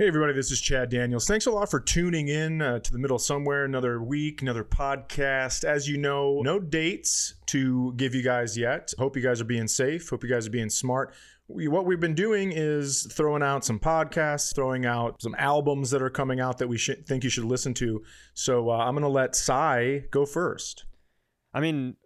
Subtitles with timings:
[0.00, 1.26] Hey, everybody, this is Chad Daniels.
[1.26, 3.66] Thanks a lot for tuning in uh, to the middle somewhere.
[3.66, 5.62] Another week, another podcast.
[5.62, 8.94] As you know, no dates to give you guys yet.
[8.96, 10.08] Hope you guys are being safe.
[10.08, 11.12] Hope you guys are being smart.
[11.48, 16.00] We, what we've been doing is throwing out some podcasts, throwing out some albums that
[16.00, 18.02] are coming out that we think you should listen to.
[18.32, 20.86] So uh, I'm going to let Cy go first.
[21.52, 21.96] I mean,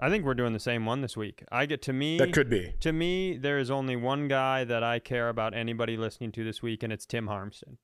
[0.00, 1.44] I think we're doing the same one this week.
[1.52, 2.18] I get to me.
[2.18, 2.74] That could be.
[2.80, 6.62] To me, there is only one guy that I care about anybody listening to this
[6.62, 7.76] week, and it's Tim Harmston.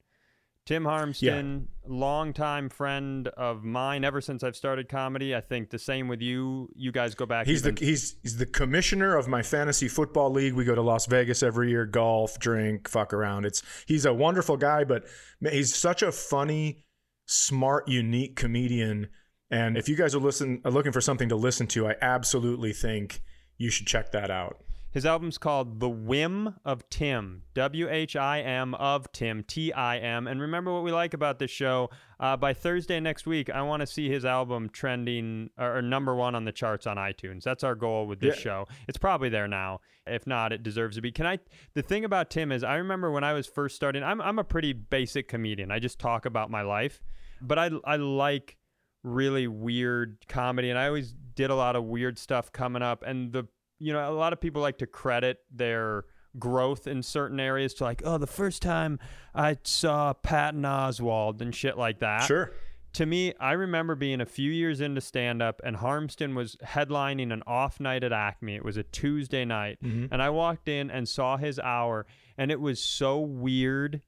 [0.67, 5.35] Tim Harmston, longtime friend of mine ever since I've started comedy.
[5.35, 6.69] I think the same with you.
[6.77, 7.47] You guys go back.
[7.47, 10.55] He's even- the he's he's the commissioner of my fantasy football league.
[10.55, 13.47] We go to Las Vegas every year, golf, drink, fuck around.
[13.47, 15.07] It's he's a wonderful guy, but
[15.41, 16.85] he's such a funny,
[17.27, 19.09] smart, unique comedian.
[19.51, 22.73] And if you guys are listen are looking for something to listen to, I absolutely
[22.73, 23.21] think
[23.59, 24.59] you should check that out.
[24.93, 27.43] His album's called The Whim of Tim.
[27.55, 29.45] W H I M of Tim.
[29.45, 30.27] T I M.
[30.27, 31.91] And remember what we like about this show.
[32.19, 36.17] Uh, by Thursday next week, I want to see his album trending or, or number
[36.17, 37.45] one on the charts on iTunes.
[37.45, 38.43] That's our goal with this Yeah.
[38.43, 38.69] show.
[38.89, 39.79] It's probably there now.
[40.09, 41.13] If not, it deserves to be.
[41.13, 41.39] Can I?
[41.75, 44.03] The thing about Tim is, I remember when I was first starting.
[44.03, 45.71] I'm I'm a pretty basic comedian.
[45.71, 47.01] I just talk about my life,
[47.41, 48.57] but I I like
[49.03, 53.33] really weird comedy and I always did a lot of weird stuff coming up and
[53.33, 53.47] the
[53.79, 56.05] you know a lot of people like to credit their
[56.39, 58.99] growth in certain areas to like oh the first time
[59.35, 62.23] I saw Patton Oswalt and shit like that.
[62.25, 62.53] Sure.
[62.95, 67.33] To me, I remember being a few years into stand up and Harmston was headlining
[67.33, 68.57] an off night at Acme.
[68.57, 69.79] It was a Tuesday night.
[69.81, 70.07] Mm-hmm.
[70.13, 72.07] And I walked in and saw his hour
[72.37, 74.03] and it was so weird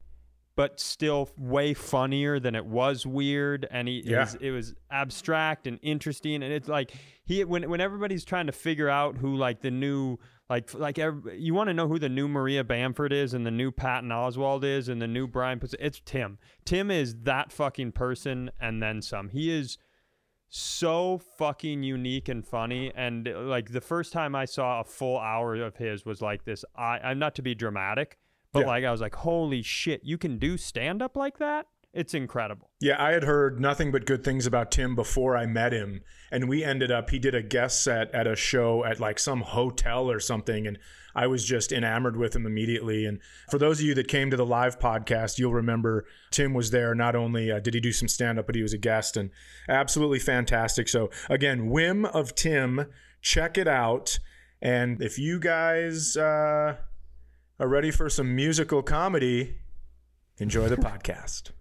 [0.54, 3.66] but still way funnier than it was weird.
[3.70, 4.16] And he Yeah.
[4.16, 6.42] it, was, it was abstract and interesting.
[6.42, 6.92] And it's like
[7.24, 10.18] he when when everybody's trying to figure out who like the new
[10.50, 13.70] like like you want to know who the new Maria Bamford is and the new
[13.70, 16.38] Patton Oswalt is and the new Brian it's Tim.
[16.64, 19.30] Tim is that fucking person and then some.
[19.30, 19.78] He is
[20.50, 22.92] so fucking unique and funny.
[22.94, 26.62] And like the first time I saw a full hour of his was like this.
[26.76, 28.18] I I'm not to be dramatic
[28.52, 28.66] but Yeah.
[28.66, 32.70] like I was like holy shit you can do stand up like that it's incredible
[32.80, 36.00] Yeah, I had heard nothing but good things about Tim before I met him.
[36.30, 39.42] And we ended up, he did a guest set at a show at like some
[39.42, 40.66] hotel or something.
[40.66, 40.78] And
[41.14, 43.04] I was just enamored with him immediately.
[43.04, 43.20] And
[43.50, 46.94] for those of you that came to the live podcast, you'll remember Tim was there.
[46.94, 49.28] Not only uh, did he do some stand up, but he was a guest and
[49.68, 50.88] absolutely fantastic.
[50.88, 52.86] So, again, Whim of Tim,
[53.20, 54.18] check it out.
[54.62, 56.76] And if you guys uh,
[57.62, 59.58] are ready for some musical comedy,
[60.38, 61.52] enjoy the podcast.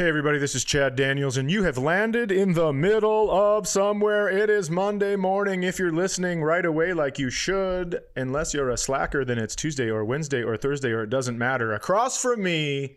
[0.00, 4.30] Hey, everybody, this is Chad Daniels, and you have landed in the middle of somewhere.
[4.30, 5.62] It is Monday morning.
[5.62, 9.90] If you're listening right away, like you should, unless you're a slacker, then it's Tuesday
[9.90, 11.74] or Wednesday or Thursday, or it doesn't matter.
[11.74, 12.96] Across from me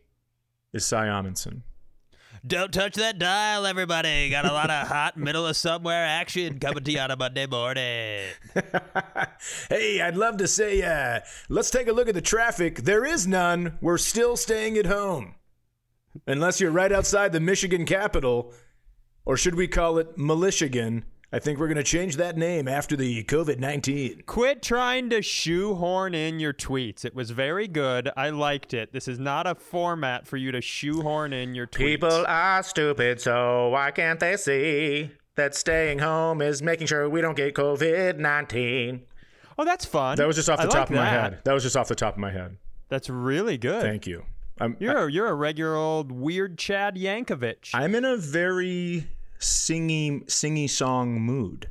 [0.72, 1.64] is Cy Amundson.
[2.48, 4.30] Don't touch that dial, everybody.
[4.30, 7.48] Got a lot of hot middle of somewhere action coming to you on a Monday
[7.48, 8.30] morning.
[9.68, 12.78] hey, I'd love to say, uh, let's take a look at the traffic.
[12.84, 13.78] There is none.
[13.82, 15.36] We're still staying at home.
[16.28, 18.54] Unless you're right outside the Michigan capital,
[19.26, 21.06] or should we call it Militiagan?
[21.32, 24.22] I think we're going to change that name after the COVID 19.
[24.28, 27.04] Quit trying to shoehorn in your tweets.
[27.06, 28.12] It was very good.
[28.16, 28.94] I liked it.
[28.94, 31.78] This is not a format for you to shoehorn in your tweets.
[31.78, 37.22] People are stupid, so why can't they see that staying home is making sure we
[37.22, 39.02] don't get COVID 19?
[39.58, 40.18] Oh, that's fun.
[40.18, 41.40] That was just off the I top like of my head.
[41.46, 42.58] That was just off the top of my head.
[42.90, 43.82] That's really good.
[43.82, 44.24] Thank you.
[44.60, 47.70] I'm, You're a, you're a regular old weird Chad Yankovic.
[47.74, 49.08] I'm in a very
[49.40, 51.70] singy, singy song mood.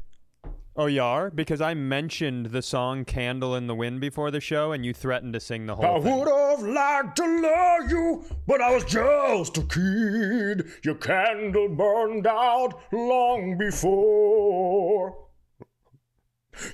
[0.76, 1.30] oh, you are?
[1.30, 5.32] Because I mentioned the song "Candle in the Wind" before the show, and you threatened
[5.34, 5.96] to sing the whole song.
[5.96, 6.18] I thing.
[6.18, 10.66] would have liked to love you, but I was just a kid.
[10.82, 15.18] Your candle burned out long before.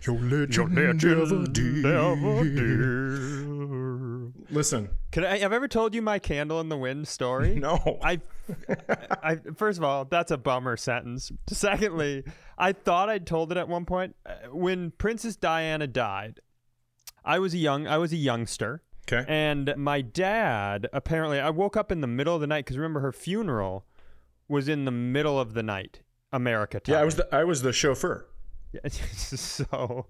[0.07, 3.49] You let your legend, never did.
[4.51, 7.55] Listen, Could I have ever told you my "Candle in the Wind" story?
[7.61, 7.99] no.
[8.03, 8.21] I,
[9.23, 11.31] I, first of all, that's a bummer sentence.
[11.49, 12.25] Secondly,
[12.57, 16.41] I thought I'd told it at one point Uh, when Princess Diana died.
[17.25, 19.25] I was a young, I was a youngster, Okay.
[19.29, 21.41] and my dad apparently.
[21.41, 23.85] I woke up in the middle of the night because remember her funeral
[24.49, 26.01] was in the middle of the night,
[26.33, 26.95] America time.
[26.95, 28.27] Yeah, I was the I was the chauffeur.
[28.73, 30.07] Yeah, so,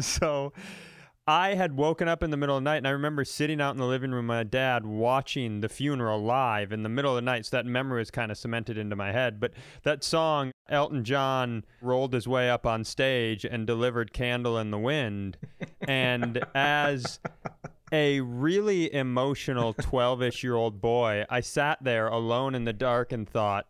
[0.00, 0.52] so
[1.28, 3.72] I had woken up in the middle of the night and I remember sitting out
[3.72, 7.16] in the living room with my dad watching the funeral live in the middle of
[7.16, 7.44] the night.
[7.44, 9.38] So that memory is kind of cemented into my head.
[9.38, 9.52] But
[9.82, 14.78] that song, Elton John rolled his way up on stage and delivered Candle in the
[14.78, 15.36] Wind.
[15.82, 17.20] And as
[17.92, 23.12] a really emotional 12 ish year old boy, I sat there alone in the dark
[23.12, 23.66] and thought,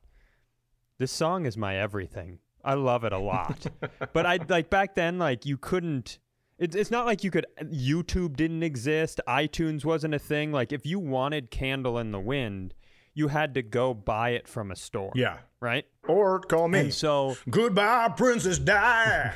[0.99, 2.39] this song is my everything.
[2.65, 3.67] I love it a lot.
[4.13, 6.21] but I like back then, like you couldn't.
[6.59, 7.47] It's it's not like you could.
[7.63, 9.21] YouTube didn't exist.
[9.29, 10.51] iTunes wasn't a thing.
[10.53, 12.75] Like if you wanted Candle in the Wind,
[13.15, 15.13] you had to go buy it from a store.
[15.15, 15.39] Yeah.
[15.61, 15.87] Right.
[16.09, 16.81] Or call me.
[16.81, 19.33] And so Goodbye, Princess Di.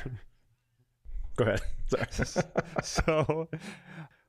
[1.35, 1.61] Go ahead.
[2.83, 3.49] So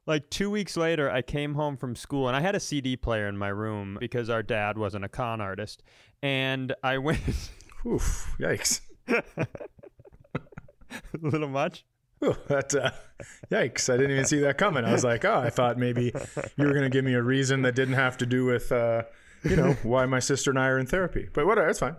[0.06, 3.26] like two weeks later i came home from school and i had a cd player
[3.26, 5.82] in my room because our dad wasn't a con artist
[6.22, 7.20] and i went
[7.86, 8.82] Oof, yikes.
[9.08, 9.46] a
[11.22, 11.86] little much
[12.48, 12.90] That uh,
[13.50, 13.92] yikes!
[13.92, 14.84] I didn't even see that coming.
[14.84, 16.12] I was like, oh, I thought maybe
[16.56, 19.02] you were going to give me a reason that didn't have to do with, uh,
[19.44, 21.28] you know, why my sister and I are in therapy.
[21.32, 21.96] But whatever, it's fine.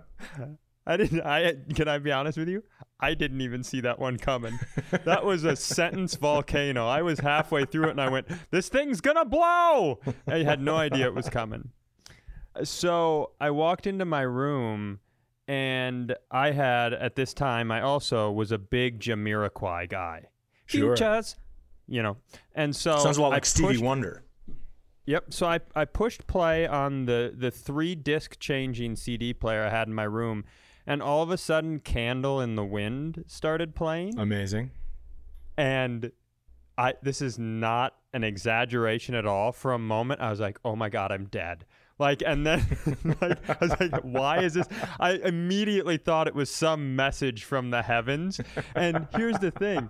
[0.87, 2.61] i didn't i can i be honest with you
[2.99, 4.59] i didn't even see that one coming
[5.03, 9.01] that was a sentence volcano i was halfway through it and i went this thing's
[9.01, 11.69] gonna blow i had no idea it was coming
[12.63, 14.99] so i walked into my room
[15.47, 20.25] and I had at this time I also was a big Jamiroquai guy.
[20.65, 20.95] Sure.
[20.95, 21.35] Futures,
[21.87, 22.17] you know,
[22.55, 24.23] and so Sounds a lot I like Stevie pushed- Wonder.
[25.07, 25.25] Yep.
[25.33, 29.87] So I, I pushed play on the the three disc changing CD player I had
[29.87, 30.45] in my room,
[30.87, 34.71] and all of a sudden, "Candle in the Wind" started playing, Amazing.
[35.57, 36.11] and
[36.77, 39.51] I this is not an exaggeration at all.
[39.51, 41.65] For a moment, I was like, "Oh my god, I'm dead."
[41.97, 42.65] Like, and then
[43.21, 44.67] like, I was like, "Why is this?"
[44.99, 48.41] I immediately thought it was some message from the heavens.
[48.75, 49.89] And here's the thing,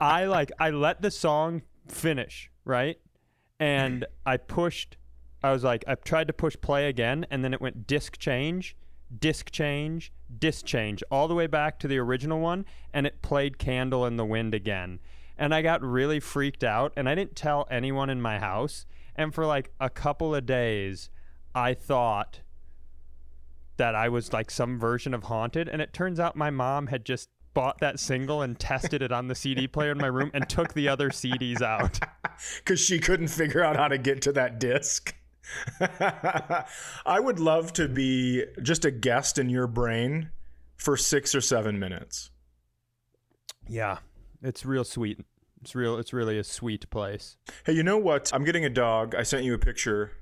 [0.00, 2.98] I like I let the song finish, right?
[3.60, 4.96] And I pushed.
[5.42, 8.74] I was like, I tried to push play again, and then it went disc change,
[9.16, 13.58] disc change, disc change, all the way back to the original one, and it played
[13.58, 14.98] Candle in the Wind again.
[15.38, 18.86] And I got really freaked out, and I didn't tell anyone in my house.
[19.14, 21.10] And for like a couple of days,
[21.56, 22.40] I thought
[23.78, 25.68] that I was like some version of Haunted.
[25.68, 29.28] And it turns out my mom had just bought that single and tested it on
[29.28, 31.98] the CD player in my room and took the other CDs out.
[32.58, 35.14] Because she couldn't figure out how to get to that disc.
[35.80, 40.32] I would love to be just a guest in your brain
[40.76, 42.30] for six or seven minutes.
[43.66, 44.00] Yeah,
[44.42, 45.18] it's real sweet.
[45.62, 45.96] It's real.
[45.96, 47.38] It's really a sweet place.
[47.64, 48.30] Hey, you know what?
[48.34, 49.14] I'm getting a dog.
[49.14, 50.12] I sent you a picture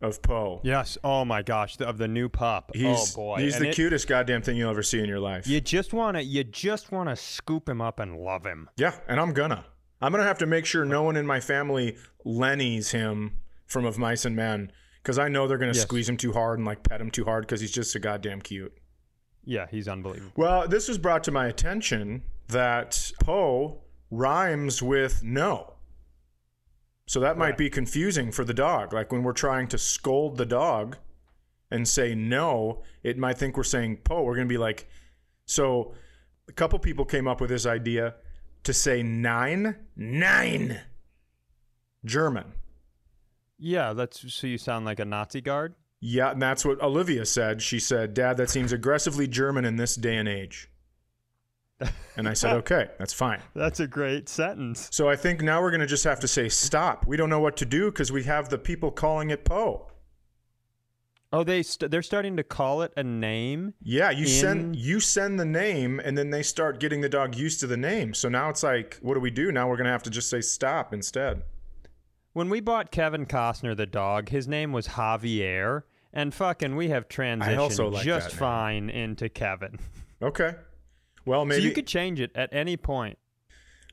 [0.00, 0.60] of Poe.
[0.64, 0.96] Yes.
[1.04, 2.70] Oh my gosh, the, of the new pup.
[2.74, 5.06] Oh he's, oh boy, he's And the it- cutest goddamn thing you'll ever see in
[5.06, 5.46] your life.
[5.46, 8.68] You just wanna, you just wanna scoop him up and love him.
[8.76, 9.64] Yeah, and I'm gonna.
[10.00, 13.98] I'm gonna have to make sure no one in my family Lenny's him from Of
[13.98, 15.82] Mice and Men because I know they're gonna Yes.
[15.82, 18.40] squeeze him too hard and like pet him too hard because he's just so goddamn
[18.40, 18.72] cute.
[19.44, 20.32] Yeah, he's unbelievable.
[20.36, 25.74] Well, this was brought to my attention that Poe rhymes with no.
[27.10, 28.92] So that might be confusing for the dog.
[28.92, 30.96] Like when we're trying to scold the dog
[31.68, 34.22] and say no, it might think we're saying po.
[34.22, 34.88] We're going to be like,
[35.44, 35.94] so
[36.48, 38.14] a couple people came up with this idea
[38.62, 40.82] to say nine, nine,
[42.04, 42.52] German.
[43.58, 45.74] Yeah, that's so you sound like a Nazi guard.
[46.00, 47.60] Yeah, and that's what Olivia said.
[47.60, 50.70] She said, Dad, that seems aggressively German in this day and age.
[52.16, 53.40] And I said, okay, that's fine.
[53.54, 54.88] That's a great sentence.
[54.92, 57.06] So I think now we're going to just have to say stop.
[57.06, 59.86] We don't know what to do because we have the people calling it Poe.
[61.32, 63.74] Oh, they st- they're starting to call it a name.
[63.82, 67.36] Yeah, you In- send you send the name and then they start getting the dog
[67.36, 68.12] used to the name.
[68.14, 69.52] So now it's like, what do we do?
[69.52, 71.42] Now we're going to have to just say stop instead.
[72.32, 75.82] When we bought Kevin Costner the dog, his name was Javier,
[76.12, 79.78] and fucking we have transitioned like just fine into Kevin.
[80.22, 80.54] Okay.
[81.24, 83.18] Well, maybe so you could change it at any point.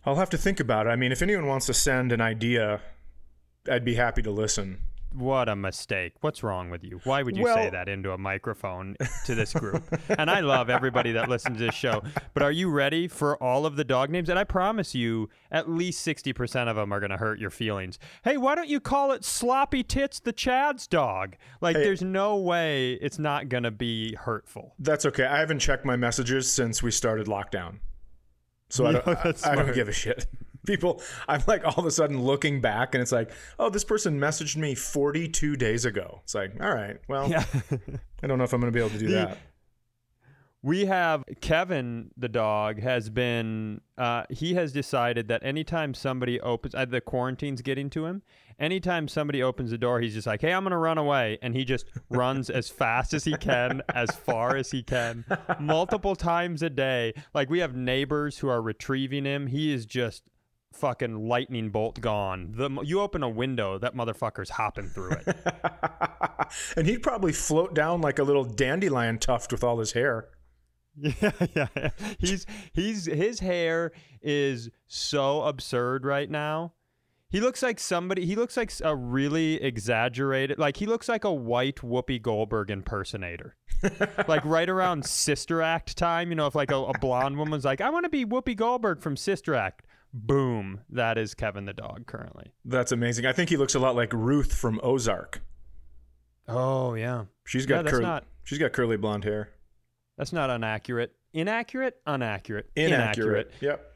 [0.05, 0.89] I'll have to think about it.
[0.89, 2.81] I mean, if anyone wants to send an idea,
[3.69, 4.79] I'd be happy to listen.
[5.13, 6.13] What a mistake.
[6.21, 6.99] What's wrong with you?
[7.03, 8.95] Why would you say that into a microphone
[9.25, 9.83] to this group?
[10.09, 12.03] and I love everybody that listens to this show.
[12.33, 14.29] But are you ready for all of the dog names?
[14.29, 17.97] And I promise you, at least 60% of them are going to hurt your feelings.
[18.23, 21.35] Hey, why don't you call it Sloppy Tits the Chad's dog?
[21.61, 21.83] Like, Hey.
[21.83, 24.75] there's no way it's not going to be hurtful.
[24.77, 25.25] That's okay.
[25.25, 27.79] I haven't checked my messages since we started lockdown.
[28.69, 30.27] So I don't, I, I don't give a shit.
[30.67, 34.19] People, I'm like all of a sudden looking back and it's like, oh, this person
[34.19, 36.19] messaged me 42 days ago.
[36.23, 37.45] It's like, all right, well, Yeah.
[38.21, 39.37] I don't know if I'm going to be able to do that.
[40.63, 46.73] we have Kevin the dog has been uh, he has decided that anytime somebody opens
[46.75, 48.23] uh, the quarantine's getting to him
[48.59, 51.63] anytime somebody opens the door he's just like hey i'm gonna run away and he
[51.63, 55.23] just runs as fast as he can as far as he can
[55.59, 60.23] multiple times a day like we have neighbors who are retrieving him he is just
[60.77, 65.37] fucking lightning bolt gone the you open a window that motherfucker's hopping through it
[66.77, 70.29] and he'd probably float down like a little dandelion tuft with all his hair.
[70.99, 71.89] Yeah, yeah, yeah.
[72.17, 76.73] He's he's his hair is so absurd right now.
[77.29, 78.25] He looks like somebody.
[78.25, 80.57] He looks like a really exaggerated.
[80.57, 83.55] Like he looks like a white Whoopi Goldberg impersonator.
[84.27, 87.79] like right around Sister Act time, you know, if like a, a blonde woman's like,
[87.79, 89.85] "I want to be Whoopi Goldberg from Sister Act,"
[90.25, 92.51] boom, that is Kevin the dog currently.
[92.65, 93.25] That's amazing.
[93.25, 95.41] I think he looks a lot like Ruth from Ozark.
[96.47, 98.03] Oh yeah, She's got Yeah, curly.
[98.03, 99.49] not- She's got curly blonde hair.
[100.17, 101.13] that's not inaccurate.
[101.33, 103.51] Inaccurate, inaccurate, Inaccurate.
[103.59, 103.93] Yep.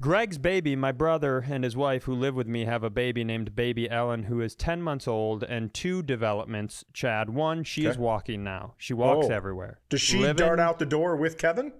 [0.00, 3.54] Greg's baby, my brother and his wife who live with me have a baby named
[3.54, 6.84] baby Ellen who is 10 months old and two developments.
[6.92, 8.74] Chad, one, she is walking now.
[8.78, 9.32] She walks Oh.
[9.32, 9.80] everywhere.
[9.90, 11.72] Does she Living- dart out the door with Kevin?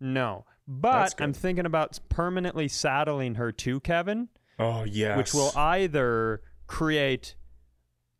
[0.00, 0.44] No.
[0.66, 1.14] But.
[1.20, 4.28] I'm thinking about permanently saddling her to Kevin,
[4.58, 5.16] Oh yes.
[5.16, 7.34] which will either create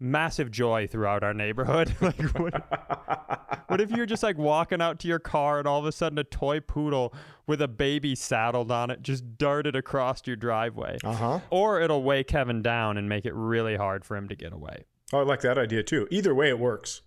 [0.00, 1.94] massive joy throughout our neighborhood.
[2.00, 5.86] like what, what if you're just like walking out to your car and all of
[5.86, 7.14] a sudden a toy poodle
[7.46, 10.98] with a baby saddled on it just darted across your driveway?
[11.04, 11.40] uh huh.
[11.50, 14.84] Or it'll weigh Kevin down and make it really hard for him to get away.
[15.12, 16.06] Oh, I like that idea too.
[16.10, 17.00] Either way, it works.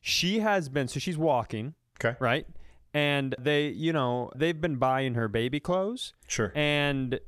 [0.00, 2.16] She has been, so she's walking, Okay.
[2.20, 2.46] right?
[2.94, 6.52] And they, you know, they've been buying her baby clothes Sure.
[6.54, 7.18] and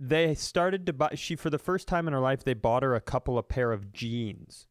[0.00, 2.94] they started to buy, she, for the first time in her life, they bought her
[2.96, 4.66] a couple of pair of jeans.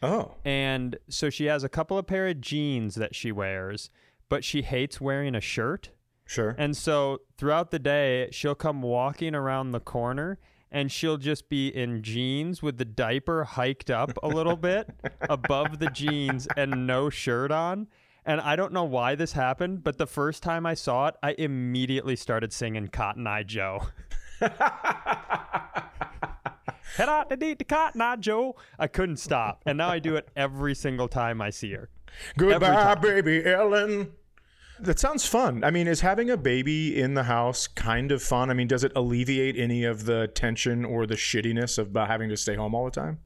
[0.00, 0.36] Oh.
[0.44, 3.90] And so she has a couple of pair of jeans that she wears,
[4.28, 5.90] but she hates wearing a shirt.
[6.24, 6.54] Sure.
[6.56, 10.38] And so throughout the day, she'll come walking around the corner
[10.70, 14.88] and she'll just be in jeans with the diaper hiked up a little bit
[15.22, 17.88] above the jeans and no shirt on.
[18.26, 21.34] And I don't know why this happened, but the first time I saw it, I
[21.38, 23.86] immediately started singing Cotton Eye Joe.
[26.96, 28.56] Head out to eat the Cotton Eye Joe.
[28.78, 29.62] I couldn't stop.
[29.64, 31.88] And now I do it every single time I see her.
[32.36, 34.12] Goodbye, baby Ellen.
[34.80, 35.62] That sounds fun.
[35.62, 38.50] I mean, is having a baby in the house kind of fun?
[38.50, 42.36] I mean, does it alleviate any of the tension or the shittiness of having to
[42.36, 43.18] stay home all the time?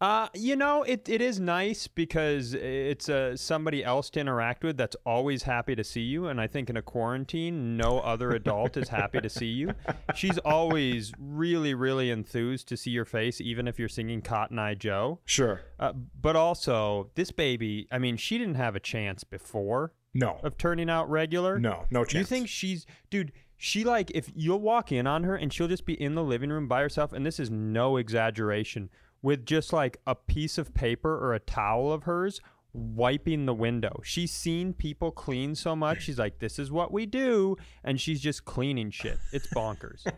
[0.00, 4.76] Uh, you know, it, it is nice because it's uh, somebody else to interact with
[4.76, 6.26] that's always happy to see you.
[6.26, 9.70] And I think in a quarantine, no other adult is happy to see you.
[10.14, 14.74] She's always really, really enthused to see your face, even if you're singing Cotton Eye
[14.74, 15.20] Joe.
[15.24, 15.60] Sure.
[15.78, 20.38] Uh, but also, this baby, I mean, she didn't have a chance before No.
[20.42, 21.58] of turning out regular.
[21.58, 21.84] No.
[21.90, 22.14] No chance.
[22.14, 23.32] You think she's, dude?
[23.56, 26.50] She like if you'll walk in on her and she'll just be in the living
[26.50, 28.90] room by herself, and this is no exaggeration,
[29.24, 32.42] with just like a piece of paper or a towel of hers
[32.74, 34.00] wiping the window.
[34.04, 38.20] She's seen people clean so much, she's like, "This is what we do," and she's
[38.20, 39.18] just cleaning shit.
[39.32, 40.04] It's bonkers.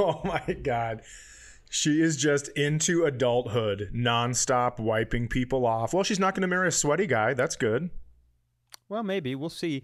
[0.00, 1.02] Oh my God.
[1.70, 5.92] She is just into adulthood, nonstop wiping people off.
[5.92, 7.34] Well, she's not going to marry a sweaty guy.
[7.34, 7.90] That's good.
[8.88, 9.82] well, maybe we'll see.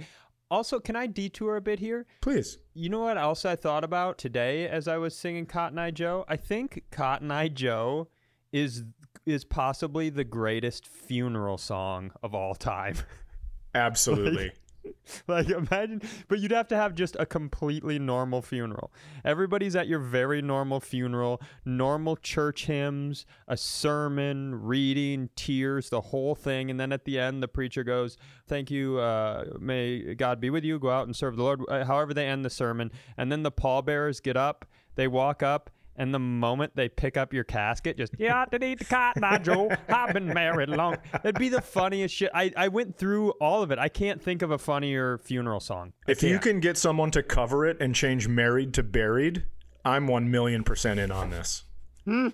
[0.50, 2.06] Also, can I detour a bit here?
[2.20, 2.58] Please.
[2.74, 6.24] You know what else I thought about today as I was singing Cotton Eye Joe?
[6.28, 8.08] I think Cotton Eye Joe
[8.52, 8.84] is
[9.26, 12.96] is possibly the greatest funeral song of all time.
[13.74, 14.44] Absolutely.
[14.44, 14.54] like
[15.28, 18.92] imagine but you'd have to have just a completely normal funeral.
[19.24, 26.34] Everybody's at your very normal funeral, normal church hymns, a sermon, reading, tears, the whole
[26.34, 30.50] thing and then at the end the preacher goes, "Thank you, uh, may God be
[30.50, 30.78] with you.
[30.78, 33.50] Go out and serve the Lord." Uh, however they end the sermon, and then the
[33.50, 34.64] pallbearers get up,
[34.94, 38.80] they walk up and the moment they pick up your casket, just yeah, to eat
[38.80, 39.70] the cotton eye Joe.
[39.88, 40.96] I've been married long.
[41.12, 42.30] That'd be the funniest shit.
[42.34, 43.78] I, I went through all of it.
[43.78, 45.92] I can't think of a funnier funeral song.
[46.08, 46.42] I if you can't.
[46.42, 49.44] can get someone to cover it and change married to buried,
[49.84, 51.64] I'm 1 million percent in on this.
[52.04, 52.28] Hmm.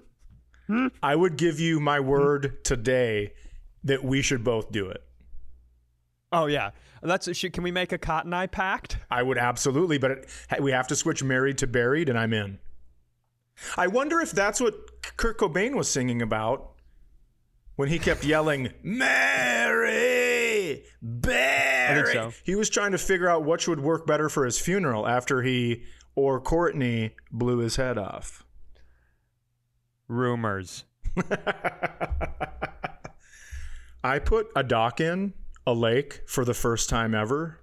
[0.67, 0.87] Hmm.
[1.03, 3.33] I would give you my word today
[3.85, 5.03] that we should both do it.
[6.33, 6.71] Oh yeah,
[7.03, 7.53] that's shit.
[7.53, 8.99] Can we make a cotton eye pact?
[9.11, 10.29] I would absolutely, but it,
[10.61, 12.59] we have to switch married to buried, and I'm in.
[13.77, 14.75] I wonder if that's what
[15.17, 16.73] Kurt Cobain was singing about
[17.77, 22.13] when he kept yelling, Mary, Barry.
[22.13, 22.33] so.
[22.45, 25.85] He was trying to figure out which would work better for his funeral after he
[26.15, 28.45] or Courtney blew his head off.
[30.09, 30.85] Rumors.
[34.05, 35.35] I put a dock in
[35.67, 37.60] a lake for the first time ever.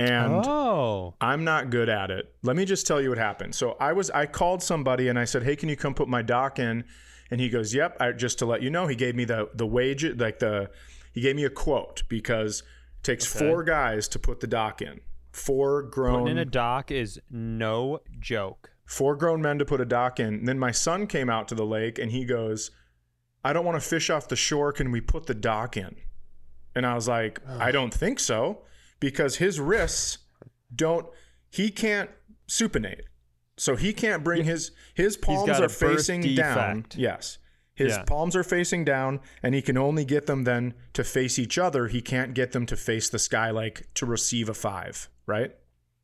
[0.00, 2.34] And oh, I'm not good at it.
[2.42, 3.54] Let me just tell you what happened.
[3.54, 6.22] So I was I called somebody and I said, "Hey, can you come put my
[6.22, 6.84] dock in?"
[7.30, 9.66] And he goes, "Yep." I, just to let you know, he gave me the the
[9.66, 10.70] wage like the
[11.12, 13.46] he gave me a quote because it takes Okay.
[13.46, 15.00] four guys to put the dock in.
[15.32, 18.70] Four grown putting in a dock is no joke.
[18.86, 20.34] four grown men to put a dock in.
[20.34, 22.70] And then my son came out to the lake and he goes,
[23.44, 24.72] I don't want to fish off the shore.
[24.72, 25.94] Can we put the dock in?
[26.74, 28.62] And I was like, I don't think so
[29.00, 30.18] because his wrists
[30.74, 31.06] don't,
[31.50, 32.10] he can't
[32.48, 33.02] supinate.
[33.56, 36.86] So he can't bring his, his palms are facing down.
[36.94, 37.38] Yes.
[37.74, 38.02] His Yeah.
[38.04, 41.88] palms are facing down and he can only get them then to face each other.
[41.88, 45.54] He can't get them to face the sky like to receive a five, right?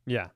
[0.05, 0.27] Yeah.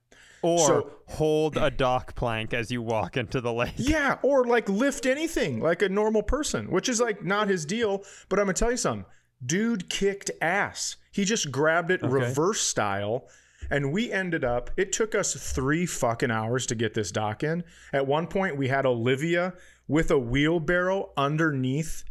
[0.43, 3.73] Or So- hold a dock plank as you walk into the lake.
[3.77, 8.03] Yeah, or like lift anything like a normal person, which is like not his deal.
[8.29, 9.05] But I'm gonna tell you something.
[9.45, 10.97] Dude kicked ass.
[11.11, 12.11] He just grabbed it Okay.
[12.13, 13.27] reverse style.
[13.69, 17.63] And we ended up, it took us three fucking hours to get this dock in.
[17.93, 19.53] At one point, we had Olivia
[19.87, 22.03] with a wheelbarrow underneath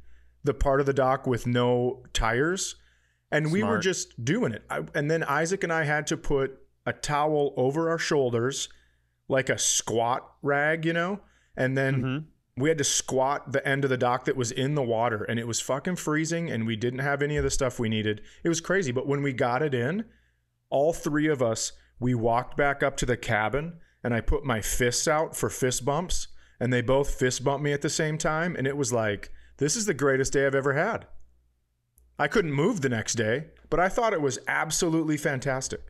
[0.42, 2.76] the part of the dock with no tires.
[3.30, 4.62] And we were just doing it.
[4.70, 8.68] I, and then Isaac and I had to put a towel over our shoulders,
[9.28, 11.20] like a squat rag, you know?
[11.56, 12.25] And then Mhm.
[12.61, 15.38] We had to squat the end of the dock that was in the water and
[15.38, 18.23] it was fucking freezing and we didn't have any of the stuff we needed.
[18.43, 18.93] It was crazy.
[18.93, 20.05] But when we got it in,
[20.69, 24.61] all three of us, we walked back up to the cabin and I put my
[24.61, 28.57] fists out for fist bumps and they both fist bumped me at the same time.
[28.57, 31.07] And it was like, this is the greatest day I've ever had.
[32.19, 35.81] I couldn't move the next day, but I thought it was absolutely fantastic.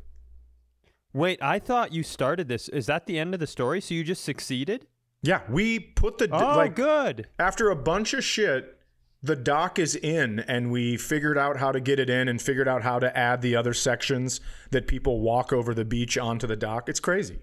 [1.13, 2.69] Wait, I thought you started this.
[2.69, 3.81] Is that the end of the story?
[3.81, 4.87] So you just succeeded?
[5.23, 7.29] Yeah, we put the Oh, like good.
[7.39, 8.79] after a bunch of shit,
[9.23, 12.67] the dock is in, and we figured out how to get it in and figured
[12.67, 16.57] out how to add the other sections that people walk over the beach onto the
[16.57, 16.89] dock.
[16.89, 17.41] It's crazy.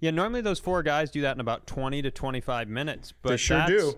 [0.00, 3.12] Yeah, normally those four guys do that in about 20 to 25 minutes.
[3.22, 3.94] But they sure do.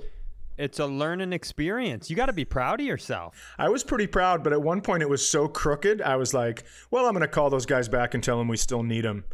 [0.56, 2.08] It's a learning experience.
[2.08, 3.34] You got to be proud of yourself.
[3.58, 6.00] I was pretty proud, but at one point it was so crooked.
[6.02, 8.56] I was like, "Well, I'm going to call those guys back and tell them we
[8.58, 9.24] still need them."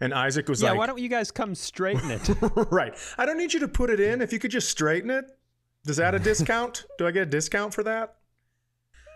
[0.00, 2.28] And Isaac was like yeah, like, why don't you guys come straighten it?
[2.70, 4.20] "Right, I don't need you to put it in.
[4.20, 5.24] If you could just straighten it,
[5.84, 6.84] does that a discount?
[6.98, 8.16] Do I get a discount for that?"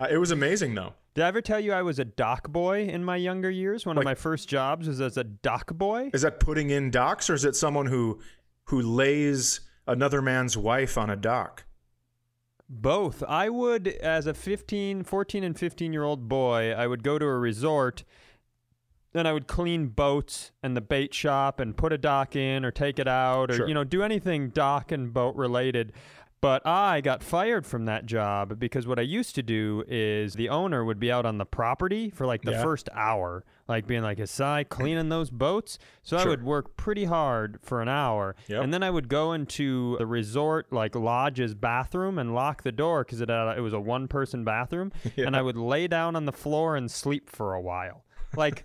[0.00, 0.94] Uh, it was amazing, though.
[1.14, 3.84] Did I ever tell you I was a dock boy in my younger years?
[3.84, 6.10] One Like- of my first jobs was as a dock boy.
[6.14, 8.20] Is that putting in docks, or is it someone who
[8.66, 11.64] who lays another man's wife on a dock?
[12.68, 13.22] Both.
[13.26, 17.24] I would, as a 15, 14, and 15 year old boy, I would go to
[17.24, 18.04] a resort
[19.14, 22.70] and I would clean boats and the bait shop and put a dock in or
[22.70, 23.68] take it out or, Sure.
[23.68, 25.92] you know, do anything dock and boat related.
[26.40, 30.50] But I got fired from that job because what I used to do is the
[30.50, 32.62] owner would be out on the property for like the Yeah.
[32.62, 35.80] first hour, like being like, Asai, cleaning those boats.
[36.04, 38.36] So I would work pretty hard for an hour.
[38.46, 38.62] Yep.
[38.62, 43.02] And then I would go into the resort, like lodge's bathroom and lock the door
[43.02, 44.92] because it, it was a one person bathroom.
[45.16, 48.04] And I would lay down on the floor and sleep for a while.
[48.38, 48.64] Like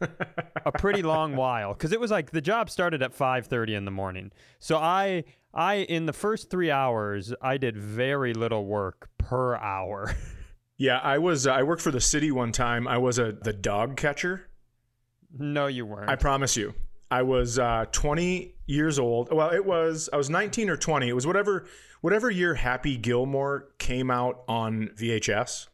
[0.65, 3.91] a pretty long while because it was like the job started at 5:30 in the
[3.91, 4.31] morning.
[4.59, 10.15] So I I in the first 3 hours I did very little work per hour.
[10.75, 11.45] Yeah, I was.
[11.45, 12.87] I worked for the city one time.
[12.87, 14.49] I was a the dog catcher.
[15.37, 16.09] no you weren't.
[16.09, 16.73] I promise you.
[17.11, 19.31] I was uh, 20 years old.
[19.31, 20.09] Well, it was.
[20.11, 21.07] I was 19 or 20.
[21.07, 21.67] It was whatever
[22.01, 25.67] whatever year Happy Gilmore came out on VHS.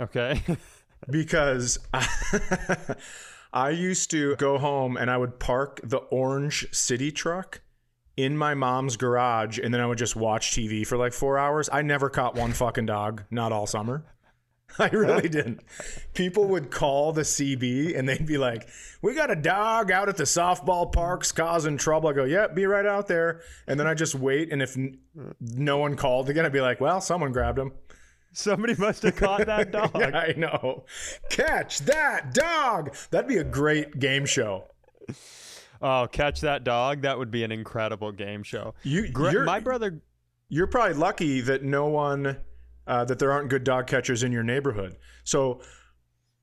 [0.00, 0.42] okay.
[1.10, 1.78] because
[3.52, 7.60] I used to go home and I would park the orange city truck
[8.16, 11.68] in my mom's garage and then I would just watch TV for like four hours.
[11.72, 14.04] I never caught one fucking dog, not all summer.
[14.78, 15.60] I really didn't.
[16.12, 18.68] People would call the CB and they'd be like,
[19.00, 22.08] We got a dog out at the softball parks causing trouble.
[22.08, 23.42] I go, Yep, be right out there.
[23.66, 24.52] And then I just wait.
[24.52, 24.98] And if n-
[25.40, 27.72] no one called again, I'd be like, Well, someone grabbed him.
[28.36, 29.92] Somebody must have caught that dog.
[29.94, 30.84] Yeah, I know.
[31.30, 32.94] Catch that dog.
[33.10, 34.64] That'd be a great game show.
[35.80, 37.02] Oh, catch that dog.
[37.02, 38.74] That would be an incredible game show.
[38.82, 40.02] You, Gre- my brother
[40.48, 42.36] you're probably lucky that no one,
[42.86, 44.96] uh, that there aren't good dog catchers in your neighborhood.
[45.24, 45.60] So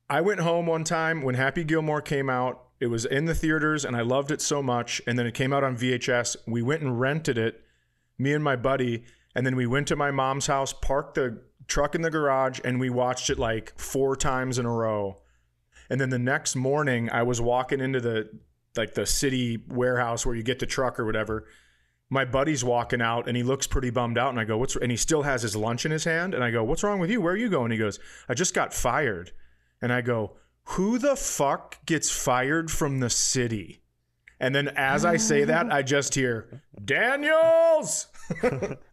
[0.09, 2.67] I went home one time when Happy Gilmore came out.
[2.79, 5.01] It was in the theaters and I loved it so much.
[5.07, 6.35] And then it came out on VHS.
[6.47, 7.61] We went and rented it,
[8.17, 9.05] me and my buddy.
[9.35, 12.79] And then we went to my mom's house, parked the truck in the garage, and
[12.79, 15.17] we watched it like four times in a row.
[15.89, 18.29] And then the next morning, I was walking into the
[18.75, 21.45] like the city warehouse where you get the truck or whatever.
[22.09, 24.91] my buddy's walking out and he looks pretty bummed out and I go, "What's?" and
[24.91, 27.21] he still has his lunch in his hand and I go, "What's wrong with you?
[27.21, 27.99] Where are you going?" He goes,
[28.29, 29.31] "I just got fired."
[29.81, 33.81] And I go, "Who the fuck gets fired from the city?"
[34.39, 38.07] And then as I say that, I just hear, "Daniels!"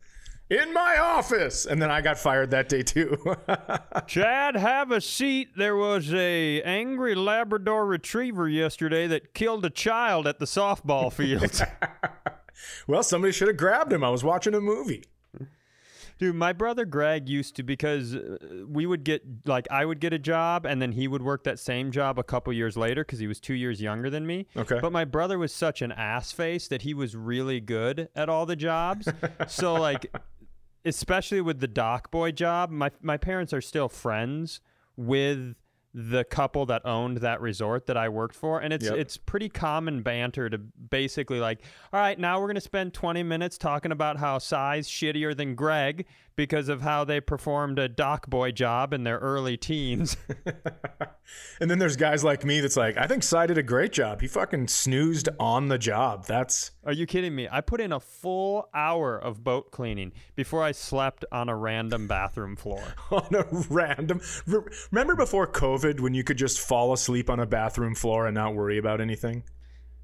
[0.50, 1.64] in my office.
[1.64, 3.16] And then I got fired that day too.
[4.06, 5.56] Chad, have a seat.
[5.56, 11.62] There was a angry Labrador retriever yesterday that killed a child at the softball field.
[12.86, 14.04] well, somebody should have grabbed him.
[14.04, 15.04] I was watching a movie.
[16.18, 18.36] Dude, my brother Greg used to because uh,
[18.68, 21.58] we would get like I would get a job and then he would work that
[21.58, 24.46] same job a couple years later because he was two years younger than me.
[24.54, 24.80] Okay.
[24.82, 28.44] But my brother was such an ass face that he was really good at all
[28.44, 29.08] the jobs.
[29.48, 30.14] so like,
[30.84, 34.60] especially with the dock boy job, my my parents are still friends
[34.96, 35.54] with
[35.92, 38.94] the couple that owned that resort that I worked for and it's Yep.
[38.94, 41.62] it's pretty common banter to basically like
[41.92, 45.56] all right now we're going to spend 20 minutes talking about how Cy's shittier than
[45.56, 50.16] Greg because of how they performed a dock boy job in their early teens
[51.60, 54.20] And then there's guys like me that's like, I think Cy did a great job.
[54.20, 56.26] He fucking snoozed on the job.
[56.26, 60.62] That's are you kidding me I put in a full hour of boat cleaning before
[60.62, 64.20] I slept on a random bathroom floor on a random.
[64.90, 68.54] Remember before COVID when you could just fall asleep on a bathroom floor and not
[68.54, 69.44] worry about anything?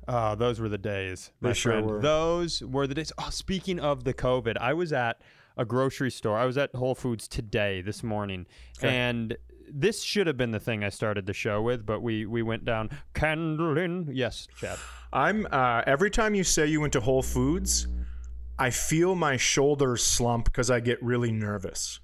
[0.08, 1.32] Oh, those were the days.
[1.42, 1.86] They sure friend.
[1.86, 2.00] were.
[2.00, 3.12] Those were the days.
[3.18, 5.20] Oh, speaking of the COVID, I was at
[5.56, 6.36] a grocery store.
[6.38, 8.46] I was at Whole Foods today, this morning,
[8.78, 8.88] Okay.
[8.94, 9.36] and
[9.68, 12.64] this should have been the thing I started the show with, but we we went
[12.64, 14.08] down candle in.
[14.12, 14.78] Yes, Chad.
[15.12, 17.88] I'm uh, every time you say you went to Whole Foods,
[18.58, 22.00] I feel my shoulders slump because I get really nervous.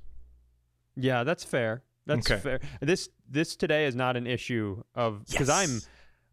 [0.97, 1.83] Yeah, that's fair.
[2.07, 2.41] That's Okay.
[2.41, 2.61] fair.
[2.81, 5.87] This this today is not an issue of because Yes.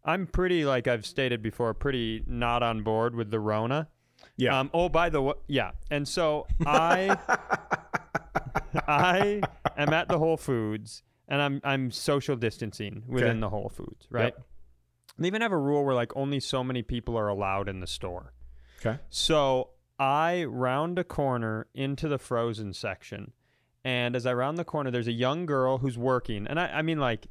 [0.04, 3.88] I'm I'm pretty like I've stated before, pretty not on board with the Rona.
[4.36, 4.58] Yeah.
[4.58, 5.72] Um, oh, by the way, yeah.
[5.90, 7.16] And so I,
[8.86, 9.42] I
[9.76, 13.40] am at the Whole Foods, and I'm I'm social distancing within Okay.
[13.40, 14.34] the Whole Foods, right?
[14.36, 14.46] Yep.
[15.18, 17.86] They even have a rule where like only so many people are allowed in the
[17.86, 18.32] store.
[18.80, 18.98] Okay.
[19.10, 23.32] So I round a corner into the frozen section,
[23.84, 26.82] and as I round the corner, there's a young girl who's working, and I, I
[26.82, 27.26] mean like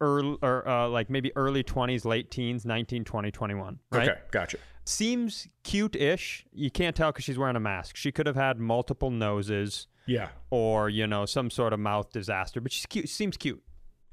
[0.00, 4.08] early or uh, like maybe early 20s, late teens, 19, 20, 21, right?
[4.08, 4.20] Okay.
[4.30, 4.58] Gotcha.
[4.88, 6.46] Seems cute-ish.
[6.52, 7.96] You can't tell because she's wearing a mask.
[7.96, 10.28] She could have had multiple noses Yeah.
[10.50, 13.08] or you know some sort of mouth disaster, but she's cute.
[13.08, 13.62] Seems cute.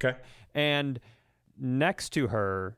[0.03, 0.17] Okay.
[0.53, 0.99] And
[1.57, 2.77] next to her,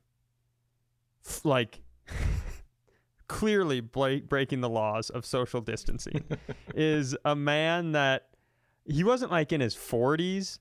[1.43, 1.81] like
[3.27, 6.23] clearly bla- breaking the laws of social distancing,
[6.75, 8.29] is a man that
[8.85, 10.59] he wasn't like in his 40s,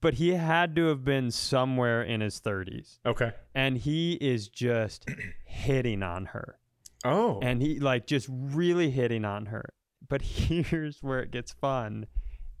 [0.00, 3.32] but he had to have been somewhere in his 30s, Okay.
[3.54, 5.06] and he is just
[5.44, 6.58] hitting on her
[7.04, 7.38] Oh.
[7.42, 9.64] and he like just really hitting on her.
[10.08, 12.06] But here's where it gets fun.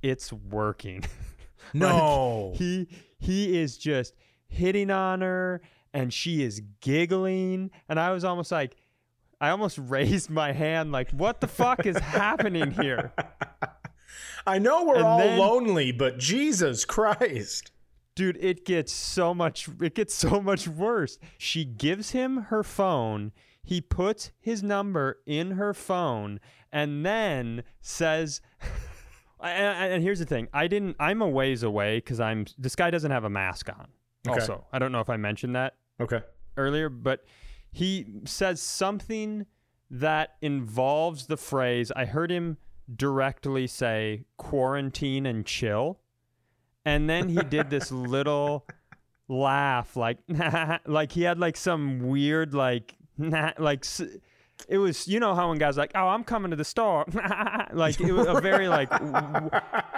[0.02, 1.04] It's working.
[1.74, 2.52] no.
[2.56, 4.14] he he is just
[4.48, 5.60] hitting on her
[5.92, 8.76] and she is giggling and I was almost like
[9.40, 13.12] I almost raised my hand like what the fuck is happening here?
[14.46, 17.70] I know we're And all then- lonely, but Jesus Christ.
[18.14, 21.18] Dude, it gets so much it gets so much worse.
[21.38, 23.32] She gives him her phone.
[23.68, 26.40] He puts his number in her phone
[26.72, 28.40] and then says
[29.42, 30.48] and, and here's the thing.
[30.54, 33.88] I didn't I'm a ways away cuz I'm this guy doesn't have a mask on.
[34.26, 34.40] Okay.
[34.40, 36.22] Also, I don't know if I mentioned that Okay.
[36.56, 37.24] earlier, but
[37.70, 39.44] he says something
[39.90, 42.56] that involves the phrase I heard him
[42.94, 46.00] directly say quarantine and chill.
[46.86, 48.66] And then he did this little
[49.28, 50.16] laugh like
[50.86, 52.96] like he had like some weird like
[53.58, 53.84] like
[54.68, 57.04] it was you know how when guys like oh I'm coming to the store
[57.72, 59.50] like it was a very like w-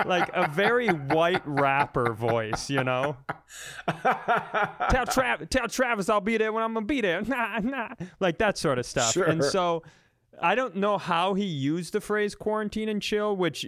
[0.07, 3.17] like a very white rapper voice you know
[4.91, 7.23] tell Travis, tell Travis I'll be there when I'm gonna be there.
[7.23, 7.89] Nah, nah.
[8.19, 9.13] Like that sort of stuff.
[9.13, 9.25] sure.
[9.25, 9.83] And so
[10.41, 13.67] I don't know how he used the phrase quarantine and chill, which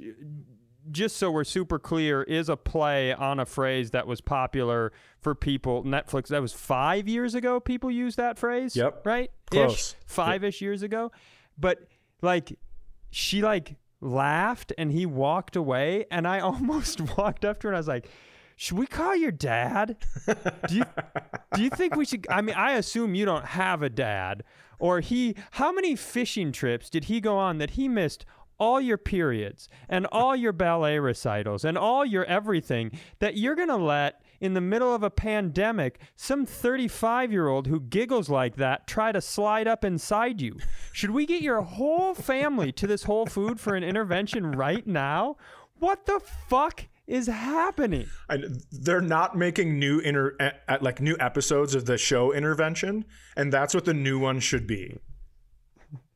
[0.91, 5.35] just so we're super clear, is a play on a phrase that was popular for
[5.35, 5.85] people.
[5.85, 8.75] Netflix, that was five years ago, people used that phrase.
[8.75, 9.07] Yep.
[9.07, 9.31] Right?
[9.51, 9.73] Close.
[9.73, 11.13] Ish, five ish years ago.
[11.59, 11.87] But
[12.21, 12.59] like,
[13.11, 16.07] she like laughed and he walked away.
[16.11, 18.09] And I almost walked up to her and I was like,
[18.57, 19.97] should we call your dad?
[20.69, 20.85] Do you
[21.55, 22.27] do you think we should?
[22.31, 24.45] I mean, I assume you don't have a dad,
[24.79, 25.35] or he.
[25.53, 28.25] How many fishing trips did he go on that he missed
[28.63, 33.77] all your periods and all your ballet recitals and all your everything that you're gonna
[33.77, 38.87] let in the middle of a pandemic some 35 year old who giggles like that
[38.87, 40.59] try to slide up inside you?
[40.93, 45.39] Should we get your whole family to this Whole Food for an intervention right now?
[45.81, 48.07] What the fuck is happening?
[48.29, 50.37] And they're not making new inter
[50.81, 54.99] like new episodes of the show intervention, and that's what the new one should be.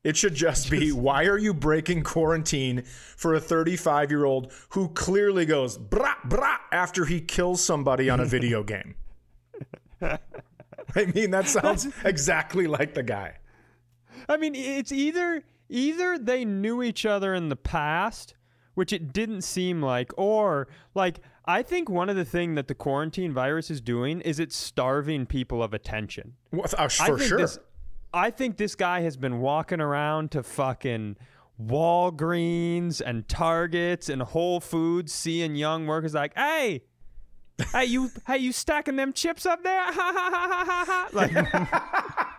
[0.04, 2.82] It should just be why are you breaking quarantine
[3.16, 8.20] for a 35 year old who clearly goes brah brah after he kills somebody on
[8.20, 8.94] a video game?
[10.00, 13.38] I mean, that sounds exactly like the guy.
[14.28, 18.34] I mean, it's either either they knew each other in the past,
[18.74, 22.74] which it didn't seem like, or like I think one of the thing that the
[22.74, 26.34] quarantine virus is doing is it's starving people of attention.
[26.52, 27.38] Well, uh, I for think sure.
[27.38, 27.58] This,
[28.12, 31.16] I think this guy has been walking around to fucking
[31.62, 36.82] Walgreens and Targets and Whole Foods, seeing young workers like, hey.
[37.72, 39.86] hey you hey you stacking them chips up there?
[41.12, 41.32] Like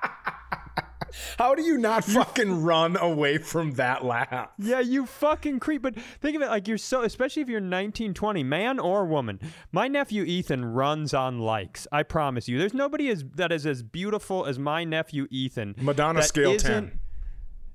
[1.37, 4.49] How do you not fucking run away from that laugh?
[4.57, 5.81] Yeah, you fucking creep.
[5.81, 9.39] But think of it like you're so, especially if you're 19, 20, man or woman.
[9.71, 11.87] My nephew Ethan runs on likes.
[11.91, 12.57] I promise you.
[12.57, 15.75] There's nobody as, that is as beautiful as my nephew Ethan.
[15.79, 16.99] Madonna scale isn't- 10.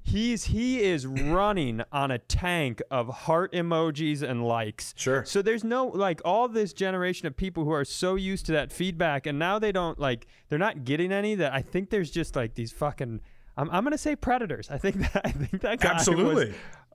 [0.05, 4.95] He's he is running on a tank of heart emojis and likes.
[4.97, 5.25] Sure.
[5.25, 8.73] So there's no like all this generation of people who are so used to that
[8.73, 11.35] feedback, and now they don't like they're not getting any.
[11.37, 13.21] That I think there's just like these fucking.
[13.57, 14.69] I'm, I'm gonna say predators.
[14.71, 16.55] I think that I think that guy was Absolutely.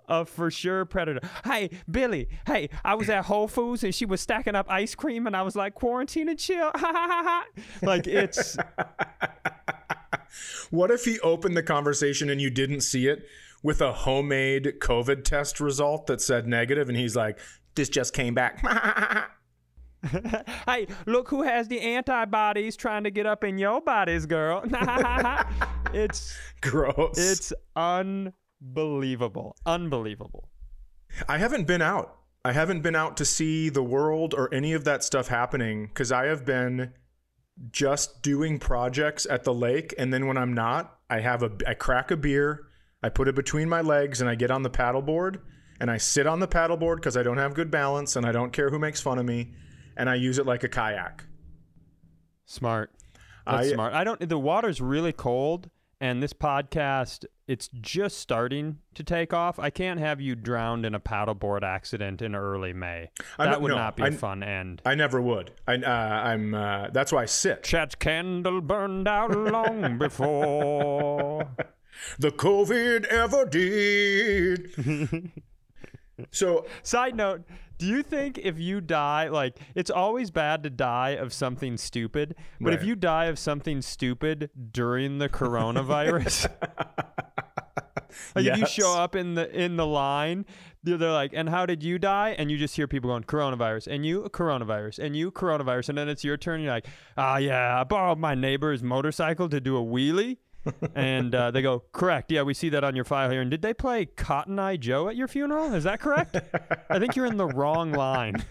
[0.10, 1.22] a for sure predator.
[1.46, 2.28] Hey, Billy.
[2.46, 5.44] Hey, I was at Whole Foods and she was stacking up ice cream, and I
[5.44, 6.72] was like, quarantine and chill.
[6.76, 7.46] Ha ha ha ha.
[7.82, 8.58] Like it's
[10.70, 13.26] What if he opened the conversation and you didn't see it
[13.64, 17.40] with a homemade COVID test result that said negative, and he's like,
[17.76, 18.64] "This just came back."
[20.68, 24.64] hey, look who has the antibodies trying to get up in your bodies, girl.
[25.94, 27.18] it's Gross.
[27.18, 29.56] it's unbelievable.
[29.66, 30.50] Unbelievable.
[31.28, 32.16] I haven't been out.
[32.46, 36.12] I haven't been out to see the world or any of that stuff happening because
[36.12, 36.94] I have been
[37.72, 41.74] just doing projects at the lake, and then when I'm not, I have a I
[41.74, 42.68] crack a beer,
[43.02, 45.40] I put it between my legs, and I get on the paddleboard
[45.80, 48.52] and I sit on the paddleboard because I don't have good balance and I don't
[48.52, 49.54] care who makes fun of me,
[49.96, 51.26] and I use it like a kayak.
[52.46, 52.92] Smart.
[53.46, 53.94] That's I- smart.
[53.94, 59.58] I don't the water's really cold and this podcast it's just starting to take off.
[59.58, 63.10] I can't have you drowned in a paddleboard accident in early May.
[63.38, 64.82] That would no, not be I- a fun end.
[64.86, 65.52] I never would.
[65.66, 67.64] I uh, I'm uh, that's why I sit.
[67.64, 71.48] Chad's candle burned out long before.
[72.20, 75.32] The COVID ever did.
[76.32, 77.44] so Side note,
[77.78, 82.36] do you think if you die, like, it's always bad to die of something stupid,
[82.60, 86.52] but if you die of something stupid during the coronavirus,
[88.36, 90.46] like if you show up in the in the line,
[90.84, 92.36] they're, they're like, and how did you die?
[92.38, 96.10] And you just hear people going, coronavirus, and you, coronavirus, and you, coronavirus, and then
[96.10, 96.62] it's your turn.
[96.62, 100.38] You're like, ah, yeah, I borrowed my neighbor's motorcycle to do a wheelie.
[100.96, 102.32] And uh, they go, correct.
[102.32, 103.42] Yeah, we see that on your file here.
[103.42, 105.74] And did they play Cotton Eye Joe at your funeral?
[105.74, 106.38] Is that correct?
[106.90, 108.44] I think you're in the wrong line.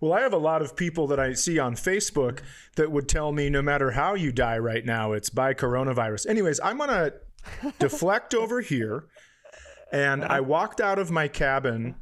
[0.00, 2.40] Well, I have a lot of people that I see on Facebook
[2.76, 6.26] that would tell me no matter how you die right now, it's by coronavirus.
[6.28, 7.14] Anyways, I'm going to
[7.78, 9.06] deflect over here.
[9.92, 11.94] And I walked out of my cabin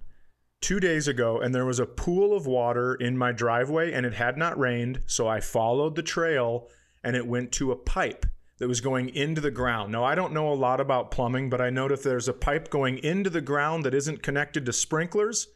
[0.61, 4.15] two days ago, and there was a pool of water in my driveway, and it
[4.15, 5.03] had not rained.
[5.07, 6.69] So I followed the trail,
[7.05, 8.25] and it went to a pipe
[8.63, 9.91] that was going into the ground.
[9.91, 12.71] Now, I don't know a lot about plumbing, but I know if there's a pipe
[12.71, 15.49] going into the ground that isn't connected to sprinklers,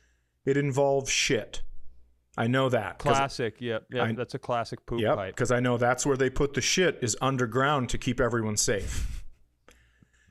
[0.44, 1.62] it involves shit.
[2.36, 2.98] I know that.
[2.98, 3.54] Classic.
[3.60, 3.84] Yep.
[3.92, 4.04] Yep.
[4.04, 5.34] I- that's a classic poop Yep, pipe.
[5.36, 9.22] because I know that's where they put the shit is underground to keep everyone safe.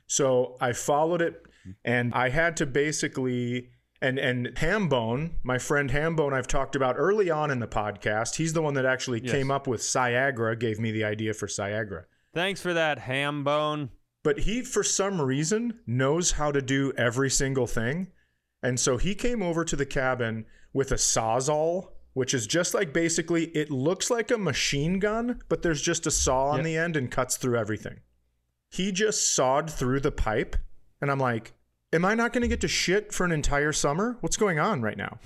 [0.06, 1.42] so I followed it,
[1.82, 3.70] and I had to basically
[4.02, 8.36] and and Hambone, my friend Hambone, I've talked about early on in the podcast.
[8.36, 9.32] He's the one that actually Yes.
[9.32, 12.04] came up with Siagra, gave me the idea for Siagra.
[12.36, 13.88] Thanks for that ham bone.
[14.22, 18.08] But he, for some reason, knows how to do every single thing.
[18.62, 20.44] And so he came over to the cabin
[20.74, 25.62] with a Sawzall, which is just like basically, it looks like a machine gun, but
[25.62, 26.64] there's just a saw on Yep.
[26.66, 28.00] the end and cuts through everything.
[28.70, 30.56] He just sawed through the pipe.
[31.00, 31.54] And I'm like,
[31.90, 34.18] am I not going to get to shit for an entire summer?
[34.20, 35.20] What's going on right now?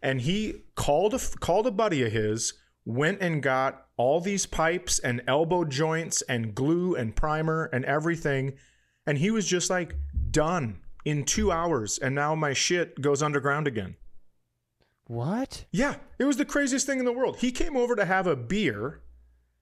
[0.00, 2.52] and he called a called a buddy of his
[2.88, 8.54] went and got all these pipes and elbow joints and glue and primer and everything
[9.06, 9.94] and he was just like
[10.30, 13.94] done in 2 hours and now my shit goes underground again
[15.06, 15.66] What?
[15.70, 18.36] yeah it was the craziest thing in the world he came over to have a
[18.36, 19.02] beer